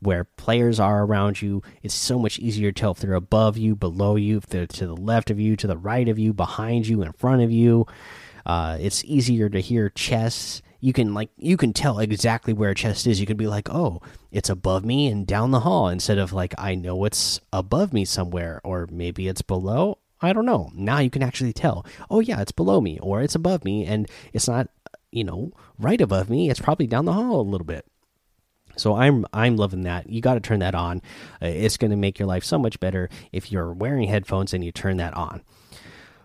where 0.00 0.24
players 0.24 0.80
are 0.80 1.04
around 1.04 1.40
you. 1.40 1.62
It's 1.82 1.94
so 1.94 2.18
much 2.18 2.38
easier 2.38 2.72
to 2.72 2.80
tell 2.80 2.90
if 2.90 2.98
they're 2.98 3.14
above 3.14 3.56
you, 3.56 3.76
below 3.76 4.16
you, 4.16 4.38
if 4.38 4.46
they're 4.46 4.66
to 4.66 4.86
the 4.86 4.96
left 4.96 5.30
of 5.30 5.38
you, 5.38 5.54
to 5.56 5.66
the 5.66 5.76
right 5.76 6.08
of 6.08 6.18
you, 6.18 6.32
behind 6.32 6.88
you, 6.88 7.02
in 7.02 7.12
front 7.12 7.42
of 7.42 7.52
you. 7.52 7.86
Uh, 8.44 8.76
it's 8.80 9.04
easier 9.04 9.48
to 9.48 9.60
hear 9.60 9.88
chess. 9.90 10.60
You 10.80 10.92
can 10.92 11.14
like 11.14 11.30
you 11.36 11.56
can 11.56 11.72
tell 11.72 12.00
exactly 12.00 12.52
where 12.52 12.70
a 12.70 12.74
chest 12.74 13.06
is. 13.06 13.20
You 13.20 13.26
can 13.26 13.36
be 13.36 13.46
like, 13.46 13.70
oh, 13.70 14.02
it's 14.32 14.50
above 14.50 14.84
me 14.84 15.06
and 15.06 15.24
down 15.24 15.52
the 15.52 15.60
hall, 15.60 15.88
instead 15.88 16.18
of 16.18 16.32
like 16.32 16.54
I 16.58 16.74
know 16.74 17.04
it's 17.04 17.38
above 17.52 17.92
me 17.92 18.04
somewhere, 18.04 18.60
or 18.64 18.88
maybe 18.90 19.28
it's 19.28 19.42
below. 19.42 19.98
I 20.22 20.32
don't 20.32 20.46
know. 20.46 20.70
Now 20.74 20.98
you 20.98 21.10
can 21.10 21.22
actually 21.22 21.52
tell. 21.52 21.84
Oh 22.10 22.20
yeah, 22.20 22.40
it's 22.40 22.52
below 22.52 22.80
me 22.80 22.98
or 23.00 23.22
it's 23.22 23.34
above 23.34 23.64
me 23.64 23.84
and 23.84 24.08
it's 24.32 24.48
not, 24.48 24.68
you 25.10 25.24
know, 25.24 25.52
right 25.78 26.00
above 26.00 26.30
me. 26.30 26.48
It's 26.48 26.60
probably 26.60 26.86
down 26.86 27.04
the 27.04 27.12
hall 27.12 27.40
a 27.40 27.42
little 27.42 27.66
bit. 27.66 27.86
So 28.76 28.96
I'm 28.96 29.26
I'm 29.32 29.56
loving 29.56 29.82
that. 29.82 30.08
You 30.08 30.20
got 30.20 30.34
to 30.34 30.40
turn 30.40 30.60
that 30.60 30.74
on. 30.74 31.02
Uh, 31.42 31.46
it's 31.46 31.76
going 31.76 31.90
to 31.90 31.96
make 31.96 32.18
your 32.18 32.28
life 32.28 32.44
so 32.44 32.58
much 32.58 32.80
better 32.80 33.10
if 33.32 33.52
you're 33.52 33.72
wearing 33.72 34.08
headphones 34.08 34.54
and 34.54 34.64
you 34.64 34.72
turn 34.72 34.96
that 34.96 35.14
on. 35.14 35.42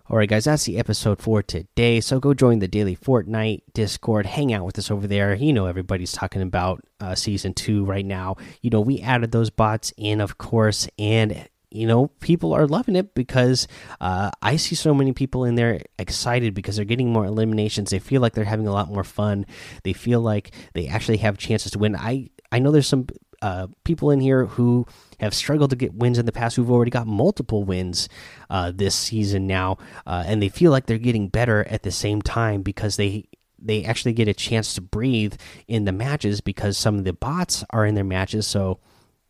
All 0.09 0.15
right, 0.15 0.29
guys, 0.29 0.45
that's 0.45 0.63
the 0.63 0.79
episode 0.79 1.21
for 1.21 1.43
today. 1.43 1.99
So 1.99 2.21
go 2.21 2.33
join 2.33 2.59
the 2.59 2.67
daily 2.69 2.95
Fortnite 2.95 3.63
Discord. 3.73 4.25
Hang 4.25 4.53
out 4.53 4.63
with 4.63 4.79
us 4.79 4.89
over 4.89 5.05
there. 5.05 5.35
You 5.35 5.51
know, 5.51 5.65
everybody's 5.65 6.13
talking 6.13 6.41
about 6.41 6.81
uh, 7.01 7.13
season 7.13 7.53
two 7.53 7.83
right 7.83 8.05
now. 8.05 8.37
You 8.61 8.69
know, 8.69 8.79
we 8.79 9.01
added 9.01 9.33
those 9.33 9.49
bots 9.49 9.91
in, 9.97 10.21
of 10.21 10.37
course, 10.37 10.87
and 10.97 11.49
you 11.77 11.87
know, 11.87 12.07
people 12.19 12.53
are 12.53 12.67
loving 12.67 12.95
it 12.95 13.13
because 13.13 13.67
uh, 14.01 14.31
I 14.41 14.55
see 14.55 14.75
so 14.75 14.93
many 14.93 15.13
people 15.13 15.45
in 15.45 15.55
there 15.55 15.81
excited 15.99 16.53
because 16.53 16.75
they're 16.75 16.85
getting 16.85 17.13
more 17.13 17.25
eliminations. 17.25 17.89
They 17.89 17.99
feel 17.99 18.21
like 18.21 18.33
they're 18.33 18.45
having 18.45 18.67
a 18.67 18.73
lot 18.73 18.91
more 18.91 19.03
fun. 19.03 19.45
They 19.83 19.93
feel 19.93 20.21
like 20.21 20.53
they 20.73 20.87
actually 20.87 21.17
have 21.17 21.37
chances 21.37 21.71
to 21.71 21.79
win. 21.79 21.95
I 21.95 22.29
I 22.51 22.59
know 22.59 22.71
there's 22.71 22.87
some 22.87 23.07
uh, 23.41 23.67
people 23.83 24.11
in 24.11 24.19
here 24.19 24.45
who 24.45 24.85
have 25.19 25.33
struggled 25.33 25.69
to 25.69 25.75
get 25.75 25.93
wins 25.93 26.17
in 26.17 26.25
the 26.25 26.31
past 26.31 26.55
who've 26.55 26.71
already 26.71 26.91
got 26.91 27.07
multiple 27.07 27.63
wins 27.63 28.09
uh, 28.49 28.71
this 28.73 28.95
season 28.95 29.47
now, 29.47 29.77
uh, 30.05 30.23
and 30.25 30.41
they 30.41 30.49
feel 30.49 30.71
like 30.71 30.85
they're 30.85 30.97
getting 30.97 31.27
better 31.27 31.65
at 31.69 31.83
the 31.83 31.91
same 31.91 32.21
time 32.21 32.61
because 32.61 32.97
they 32.97 33.27
they 33.59 33.83
actually 33.83 34.13
get 34.13 34.27
a 34.27 34.33
chance 34.33 34.75
to 34.75 34.81
breathe 34.81 35.35
in 35.67 35.85
the 35.85 35.91
matches 35.91 36.41
because 36.41 36.77
some 36.77 36.97
of 36.97 37.03
the 37.03 37.13
bots 37.13 37.63
are 37.71 37.85
in 37.85 37.95
their 37.95 38.03
matches. 38.03 38.45
So 38.45 38.79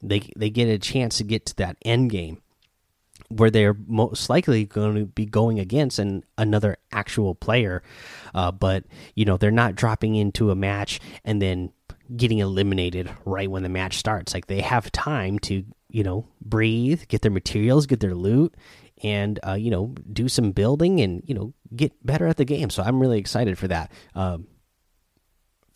they 0.02 0.32
they 0.36 0.50
get 0.50 0.68
a 0.68 0.80
chance 0.80 1.18
to 1.18 1.24
get 1.24 1.46
to 1.48 1.56
that 1.58 1.78
end 1.84 2.10
game 2.12 2.42
where 3.30 3.50
they're 3.50 3.76
most 3.88 4.30
likely 4.30 4.66
going 4.66 4.96
to 4.96 5.06
be 5.06 5.26
going 5.26 5.60
against 5.60 6.00
an 6.00 6.24
another 6.38 6.78
actual 6.92 7.36
player. 7.36 7.84
Uh, 8.34 8.52
but 8.52 8.86
you 9.16 9.26
know 9.26 9.38
they're 9.38 9.52
not 9.52 9.76
dropping 9.76 10.16
into 10.16 10.52
a 10.52 10.56
match 10.56 11.00
and 11.26 11.42
then 11.42 11.72
getting 12.16 12.40
eliminated 12.40 13.10
right 13.26 13.52
when 13.52 13.64
the 13.64 13.70
match 13.70 13.98
starts. 13.98 14.34
Like 14.34 14.48
they 14.48 14.62
have 14.62 14.92
time 14.92 15.40
to 15.40 15.64
you 15.90 16.04
know 16.04 16.28
breathe 16.42 17.04
get 17.08 17.22
their 17.22 17.32
materials 17.32 17.86
get 17.86 18.02
their 18.02 18.16
loot 18.16 18.54
and 19.04 19.40
uh, 19.48 19.54
you 19.54 19.72
know 19.72 19.94
do 20.12 20.28
some 20.28 20.52
building 20.52 21.02
and 21.02 21.24
you 21.26 21.34
know 21.34 21.54
get 21.76 21.94
better 22.06 22.28
at 22.28 22.38
the 22.38 22.46
game. 22.46 22.70
So 22.70 22.84
i'm 22.84 23.00
really 23.00 23.20
excited 23.20 23.58
for 23.58 23.68
that. 23.70 23.92
Um, 24.14 24.48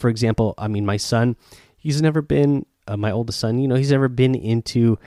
for 0.01 0.09
example 0.09 0.55
i 0.57 0.67
mean 0.67 0.85
my 0.85 0.97
son 0.97 1.37
he's 1.77 2.01
never 2.01 2.21
been 2.21 2.65
uh, 2.87 2.97
my 2.97 3.11
oldest 3.11 3.39
son, 3.39 3.59
you 3.59 3.67
know, 3.67 3.75
he's 3.75 3.91
never 3.91 4.07
been 4.07 4.35
into 4.35 4.97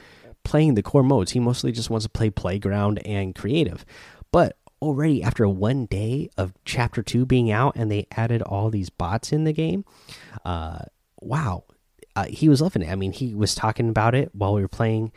playing 0.44 0.74
the 0.74 0.82
core 0.82 1.02
modes. 1.02 1.32
He 1.32 1.40
mostly 1.40 1.72
just 1.72 1.90
wants 1.90 2.04
to 2.04 2.10
play 2.10 2.30
playground 2.30 3.04
and 3.06 3.34
creative. 3.34 3.84
But 4.30 4.56
already 4.82 5.22
after 5.22 5.48
one 5.48 5.86
day 5.86 6.28
of 6.36 6.52
chapter 6.64 7.02
two 7.02 7.24
being 7.24 7.50
out 7.50 7.74
and 7.76 7.90
they 7.90 8.06
added 8.12 8.42
all 8.42 8.70
these 8.70 8.90
bots 8.90 9.32
in 9.32 9.44
the 9.44 9.52
game, 9.52 9.84
uh, 10.44 10.80
wow, 11.20 11.64
uh, 12.16 12.26
he 12.26 12.48
was 12.48 12.60
loving 12.60 12.82
it. 12.82 12.90
I 12.90 12.94
mean, 12.94 13.12
he 13.12 13.34
was 13.34 13.54
talking 13.54 13.88
about 13.88 14.14
it 14.14 14.30
while 14.34 14.54
we 14.54 14.62
were 14.62 14.68
playing 14.68 15.12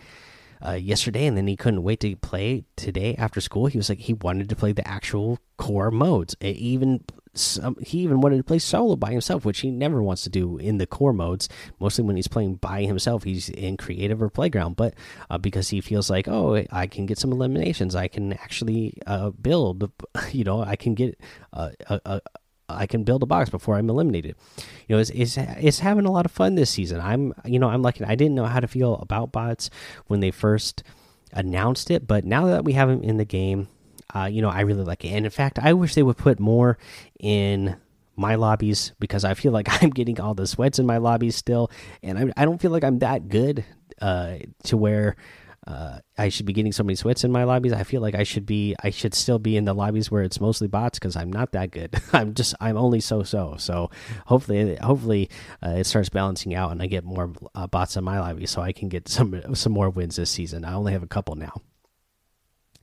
uh, 0.65 0.73
yesterday, 0.73 1.25
and 1.25 1.37
then 1.37 1.47
he 1.47 1.55
couldn't 1.55 1.83
wait 1.83 1.99
to 2.01 2.15
play 2.15 2.65
today 2.75 3.15
after 3.15 3.41
school. 3.41 3.67
He 3.67 3.77
was 3.77 3.89
like, 3.89 3.99
he 3.99 4.13
wanted 4.13 4.49
to 4.49 4.55
play 4.55 4.71
the 4.71 4.87
actual 4.87 5.39
core 5.57 5.91
modes. 5.91 6.35
It 6.39 6.55
even 6.57 7.03
some, 7.33 7.77
he 7.81 7.99
even 7.99 8.21
wanted 8.21 8.37
to 8.37 8.43
play 8.43 8.59
solo 8.59 8.95
by 8.95 9.11
himself, 9.11 9.45
which 9.45 9.59
he 9.59 9.71
never 9.71 10.01
wants 10.01 10.23
to 10.23 10.29
do 10.29 10.57
in 10.57 10.77
the 10.77 10.87
core 10.87 11.13
modes. 11.13 11.47
Mostly 11.79 12.03
when 12.03 12.15
he's 12.15 12.27
playing 12.27 12.55
by 12.55 12.83
himself, 12.83 13.23
he's 13.23 13.49
in 13.49 13.77
creative 13.77 14.21
or 14.21 14.29
playground. 14.29 14.75
But 14.75 14.95
uh, 15.29 15.37
because 15.37 15.69
he 15.69 15.81
feels 15.81 16.09
like, 16.09 16.27
oh, 16.27 16.63
I 16.71 16.87
can 16.87 17.05
get 17.05 17.17
some 17.17 17.31
eliminations, 17.31 17.95
I 17.95 18.07
can 18.07 18.33
actually 18.33 18.93
uh, 19.05 19.31
build. 19.31 19.91
You 20.31 20.43
know, 20.43 20.61
I 20.61 20.75
can 20.75 20.93
get 20.93 21.19
uh, 21.53 21.69
a, 21.87 22.01
a 22.05 22.21
I 22.69 22.85
can 22.85 23.03
build 23.03 23.23
a 23.23 23.25
box 23.25 23.49
before 23.49 23.75
I'm 23.75 23.89
eliminated. 23.89 24.35
You 24.87 24.95
know, 24.95 24.99
it's, 24.99 25.09
it's 25.11 25.37
it's 25.37 25.79
having 25.79 26.05
a 26.05 26.11
lot 26.11 26.25
of 26.25 26.31
fun 26.31 26.55
this 26.55 26.69
season. 26.69 26.99
I'm 26.99 27.33
you 27.45 27.59
know 27.59 27.69
I'm 27.69 27.81
lucky. 27.81 28.03
I 28.03 28.15
didn't 28.15 28.35
know 28.35 28.45
how 28.45 28.59
to 28.59 28.67
feel 28.67 28.95
about 28.95 29.31
bots 29.31 29.69
when 30.07 30.19
they 30.19 30.31
first 30.31 30.83
announced 31.31 31.91
it, 31.91 32.07
but 32.07 32.25
now 32.25 32.47
that 32.47 32.65
we 32.65 32.73
have 32.73 32.89
them 32.89 33.03
in 33.03 33.17
the 33.17 33.25
game, 33.25 33.67
uh, 34.13 34.25
you 34.25 34.41
know, 34.41 34.49
I 34.49 34.61
really 34.61 34.83
like 34.83 35.05
it. 35.05 35.09
And 35.09 35.25
in 35.25 35.31
fact, 35.31 35.59
I 35.59 35.73
wish 35.73 35.95
they 35.95 36.03
would 36.03 36.17
put 36.17 36.39
more 36.39 36.77
in 37.19 37.77
my 38.15 38.35
lobbies 38.35 38.93
because 38.99 39.23
I 39.23 39.33
feel 39.33 39.51
like 39.51 39.67
I'm 39.83 39.89
getting 39.89 40.19
all 40.19 40.33
the 40.33 40.47
sweats 40.47 40.79
in 40.79 40.85
my 40.85 40.97
lobbies 40.97 41.35
still, 41.35 41.71
and 42.03 42.17
I, 42.17 42.41
I 42.41 42.45
don't 42.45 42.61
feel 42.61 42.71
like 42.71 42.83
I'm 42.83 42.99
that 42.99 43.29
good 43.29 43.63
uh, 44.01 44.37
to 44.63 44.77
where 44.77 45.15
uh, 45.67 45.99
I 46.17 46.29
should 46.29 46.45
be 46.45 46.53
getting 46.53 46.71
so 46.71 46.83
many 46.83 46.95
sweats 46.95 47.25
in 47.25 47.31
my 47.31 47.43
lobbies. 47.43 47.73
I 47.73 47.83
feel 47.83 48.01
like 48.01 48.15
I 48.15 48.23
should 48.23 48.45
be, 48.45 48.73
I 48.81 48.89
should 48.89 49.13
still 49.13 49.37
be 49.37 49.57
in 49.57 49.65
the 49.65 49.73
lobbies 49.73 50.09
where 50.09 50.23
it's 50.23 50.39
mostly 50.39 50.69
bots 50.69 50.97
because 50.97 51.17
I'm 51.17 51.31
not 51.31 51.51
that 51.51 51.71
good. 51.71 52.01
I'm 52.13 52.33
just, 52.33 52.55
I'm 52.61 52.77
only 52.77 53.01
so 53.01 53.23
so. 53.23 53.55
So 53.57 53.91
hopefully, 54.25 54.77
hopefully 54.77 55.29
uh, 55.61 55.71
it 55.71 55.83
starts 55.85 56.09
balancing 56.09 56.55
out 56.55 56.71
and 56.71 56.81
I 56.81 56.87
get 56.87 57.03
more 57.03 57.33
uh, 57.53 57.67
bots 57.67 57.97
in 57.97 58.05
my 58.05 58.19
lobby 58.19 58.45
so 58.45 58.61
I 58.61 58.71
can 58.71 58.87
get 58.87 59.09
some 59.09 59.55
some 59.55 59.73
more 59.73 59.89
wins 59.89 60.15
this 60.15 60.29
season. 60.29 60.63
I 60.63 60.73
only 60.73 60.93
have 60.93 61.03
a 61.03 61.07
couple 61.07 61.35
now. 61.35 61.61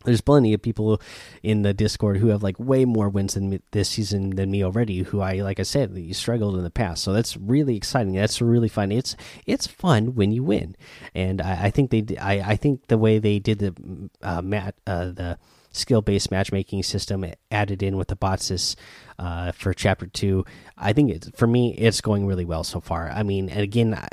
There's 0.04 0.20
plenty 0.20 0.52
of 0.54 0.62
people 0.62 1.00
in 1.42 1.62
the 1.62 1.74
Discord 1.74 2.18
who 2.18 2.28
have 2.28 2.42
like 2.42 2.58
way 2.58 2.84
more 2.84 3.08
wins 3.08 3.34
than 3.34 3.50
me, 3.50 3.60
this 3.72 3.90
season 3.90 4.30
than 4.30 4.50
me 4.50 4.62
already. 4.62 5.02
Who 5.02 5.20
I 5.20 5.34
like 5.34 5.58
I 5.58 5.64
said, 5.64 5.96
you 5.96 6.14
struggled 6.14 6.56
in 6.56 6.62
the 6.62 6.70
past, 6.70 7.02
so 7.02 7.12
that's 7.12 7.36
really 7.36 7.76
exciting. 7.76 8.14
That's 8.14 8.40
really 8.40 8.68
fun. 8.68 8.92
It's 8.92 9.16
it's 9.46 9.66
fun 9.66 10.14
when 10.14 10.32
you 10.32 10.42
win, 10.42 10.76
and 11.14 11.40
I, 11.40 11.64
I 11.66 11.70
think 11.70 11.90
they 11.90 12.16
I 12.18 12.52
I 12.52 12.56
think 12.56 12.86
the 12.88 12.98
way 12.98 13.18
they 13.18 13.38
did 13.38 13.58
the 13.58 14.10
uh, 14.22 14.42
mat 14.42 14.74
uh, 14.86 15.06
the 15.06 15.38
skill 15.72 16.02
based 16.02 16.30
matchmaking 16.30 16.82
system 16.82 17.24
added 17.50 17.82
in 17.82 17.96
with 17.96 18.08
the 18.08 18.16
bots 18.16 18.76
uh, 19.18 19.52
for 19.52 19.72
chapter 19.74 20.06
two. 20.06 20.44
I 20.76 20.92
think 20.92 21.10
it's 21.10 21.30
for 21.30 21.46
me 21.46 21.74
it's 21.74 22.00
going 22.00 22.26
really 22.26 22.44
well 22.44 22.64
so 22.64 22.80
far. 22.80 23.10
I 23.10 23.22
mean, 23.22 23.48
and 23.48 23.60
again, 23.60 23.94
I, 23.94 24.08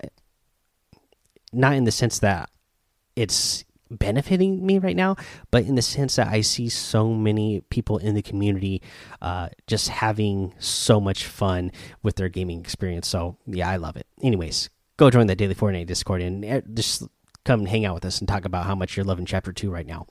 not 1.54 1.74
in 1.74 1.84
the 1.84 1.92
sense 1.92 2.20
that 2.20 2.50
it's 3.16 3.66
benefiting 3.92 4.66
me 4.66 4.80
right 4.80 4.96
now, 4.96 5.16
but 5.52 5.66
in 5.66 5.76
the 5.76 5.82
sense 5.82 6.16
that 6.16 6.28
I 6.28 6.42
see 6.42 6.70
so 6.70 7.10
many 7.10 7.62
people 7.70 7.98
in 7.98 8.16
the 8.16 8.22
community 8.22 8.82
uh, 9.22 9.50
just 9.68 9.90
having 9.90 10.54
so 10.60 11.00
much 11.00 11.26
fun 11.26 11.72
with 12.02 12.16
their 12.16 12.30
gaming 12.30 12.60
experience. 12.60 13.08
So 13.08 13.38
yeah, 13.46 13.70
I 13.70 13.76
love 13.76 13.98
it. 13.98 14.08
Anyways, 14.24 14.70
go 14.98 15.10
join 15.10 15.28
the 15.28 15.36
Daily 15.36 15.56
Fortnite 15.56 15.88
Discord 15.88 16.22
and 16.22 16.44
eh, 16.46 16.62
just 16.74 17.04
come 17.44 17.66
hang 17.66 17.86
out 17.86 17.96
with 17.96 18.06
us 18.06 18.20
and 18.20 18.28
talk 18.28 18.46
about 18.46 18.66
how 18.66 18.76
much 18.76 18.96
you're 18.96 19.06
loving 19.06 19.26
Chapter 19.26 19.52
Two 19.52 19.72
right 19.72 19.86
now. 19.86 20.08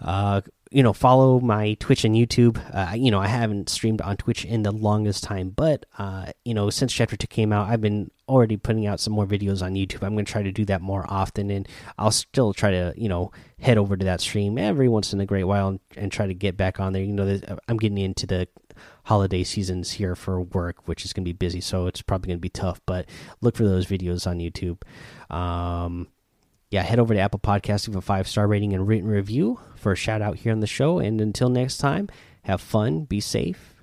Uh, 0.00 0.40
you 0.72 0.82
know, 0.82 0.92
follow 0.92 1.38
my 1.40 1.74
Twitch 1.74 2.04
and 2.04 2.14
YouTube. 2.14 2.60
Uh, 2.74 2.94
you 2.94 3.10
know, 3.10 3.20
I 3.20 3.26
haven't 3.26 3.68
streamed 3.68 4.00
on 4.00 4.16
Twitch 4.16 4.44
in 4.44 4.62
the 4.62 4.72
longest 4.72 5.22
time, 5.22 5.50
but 5.50 5.86
uh, 5.98 6.32
you 6.44 6.54
know, 6.54 6.70
since 6.70 6.92
Chapter 6.92 7.16
Two 7.16 7.26
came 7.26 7.52
out, 7.52 7.68
I've 7.68 7.80
been 7.80 8.10
already 8.28 8.56
putting 8.56 8.86
out 8.86 8.98
some 8.98 9.12
more 9.12 9.26
videos 9.26 9.62
on 9.62 9.74
YouTube. 9.74 10.02
I'm 10.02 10.14
going 10.14 10.24
to 10.24 10.32
try 10.32 10.42
to 10.42 10.52
do 10.52 10.64
that 10.64 10.80
more 10.80 11.04
often, 11.08 11.50
and 11.50 11.68
I'll 11.98 12.10
still 12.10 12.52
try 12.54 12.70
to, 12.70 12.94
you 12.96 13.08
know, 13.08 13.30
head 13.60 13.76
over 13.76 13.96
to 13.96 14.04
that 14.06 14.20
stream 14.20 14.56
every 14.56 14.88
once 14.88 15.12
in 15.12 15.20
a 15.20 15.26
great 15.26 15.44
while 15.44 15.68
and, 15.68 15.80
and 15.96 16.10
try 16.10 16.26
to 16.26 16.34
get 16.34 16.56
back 16.56 16.80
on 16.80 16.92
there. 16.92 17.02
You 17.02 17.12
know, 17.12 17.38
I'm 17.68 17.76
getting 17.76 17.98
into 17.98 18.26
the 18.26 18.48
holiday 19.04 19.44
seasons 19.44 19.92
here 19.92 20.14
for 20.16 20.40
work, 20.40 20.88
which 20.88 21.04
is 21.04 21.12
going 21.12 21.24
to 21.24 21.28
be 21.28 21.32
busy, 21.36 21.60
so 21.60 21.86
it's 21.86 22.02
probably 22.02 22.28
going 22.28 22.38
to 22.38 22.42
be 22.42 22.48
tough. 22.48 22.80
But 22.86 23.08
look 23.40 23.56
for 23.56 23.64
those 23.64 23.86
videos 23.86 24.26
on 24.26 24.38
YouTube. 24.38 24.82
Um, 25.34 26.08
yeah, 26.72 26.82
head 26.82 26.98
over 26.98 27.12
to 27.12 27.20
Apple 27.20 27.38
Podcasts, 27.38 27.84
give 27.84 27.96
a 27.96 28.00
five 28.00 28.26
star 28.26 28.48
rating 28.48 28.72
and 28.72 28.88
written 28.88 29.06
review 29.06 29.60
for 29.76 29.92
a 29.92 29.96
shout 29.96 30.22
out 30.22 30.38
here 30.38 30.52
on 30.52 30.60
the 30.60 30.66
show. 30.66 30.98
And 30.98 31.20
until 31.20 31.50
next 31.50 31.76
time, 31.76 32.08
have 32.44 32.62
fun, 32.62 33.04
be 33.04 33.20
safe, 33.20 33.74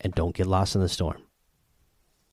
and 0.00 0.14
don't 0.14 0.32
get 0.32 0.46
lost 0.46 0.76
in 0.76 0.80
the 0.80 0.88
storm. 0.88 1.25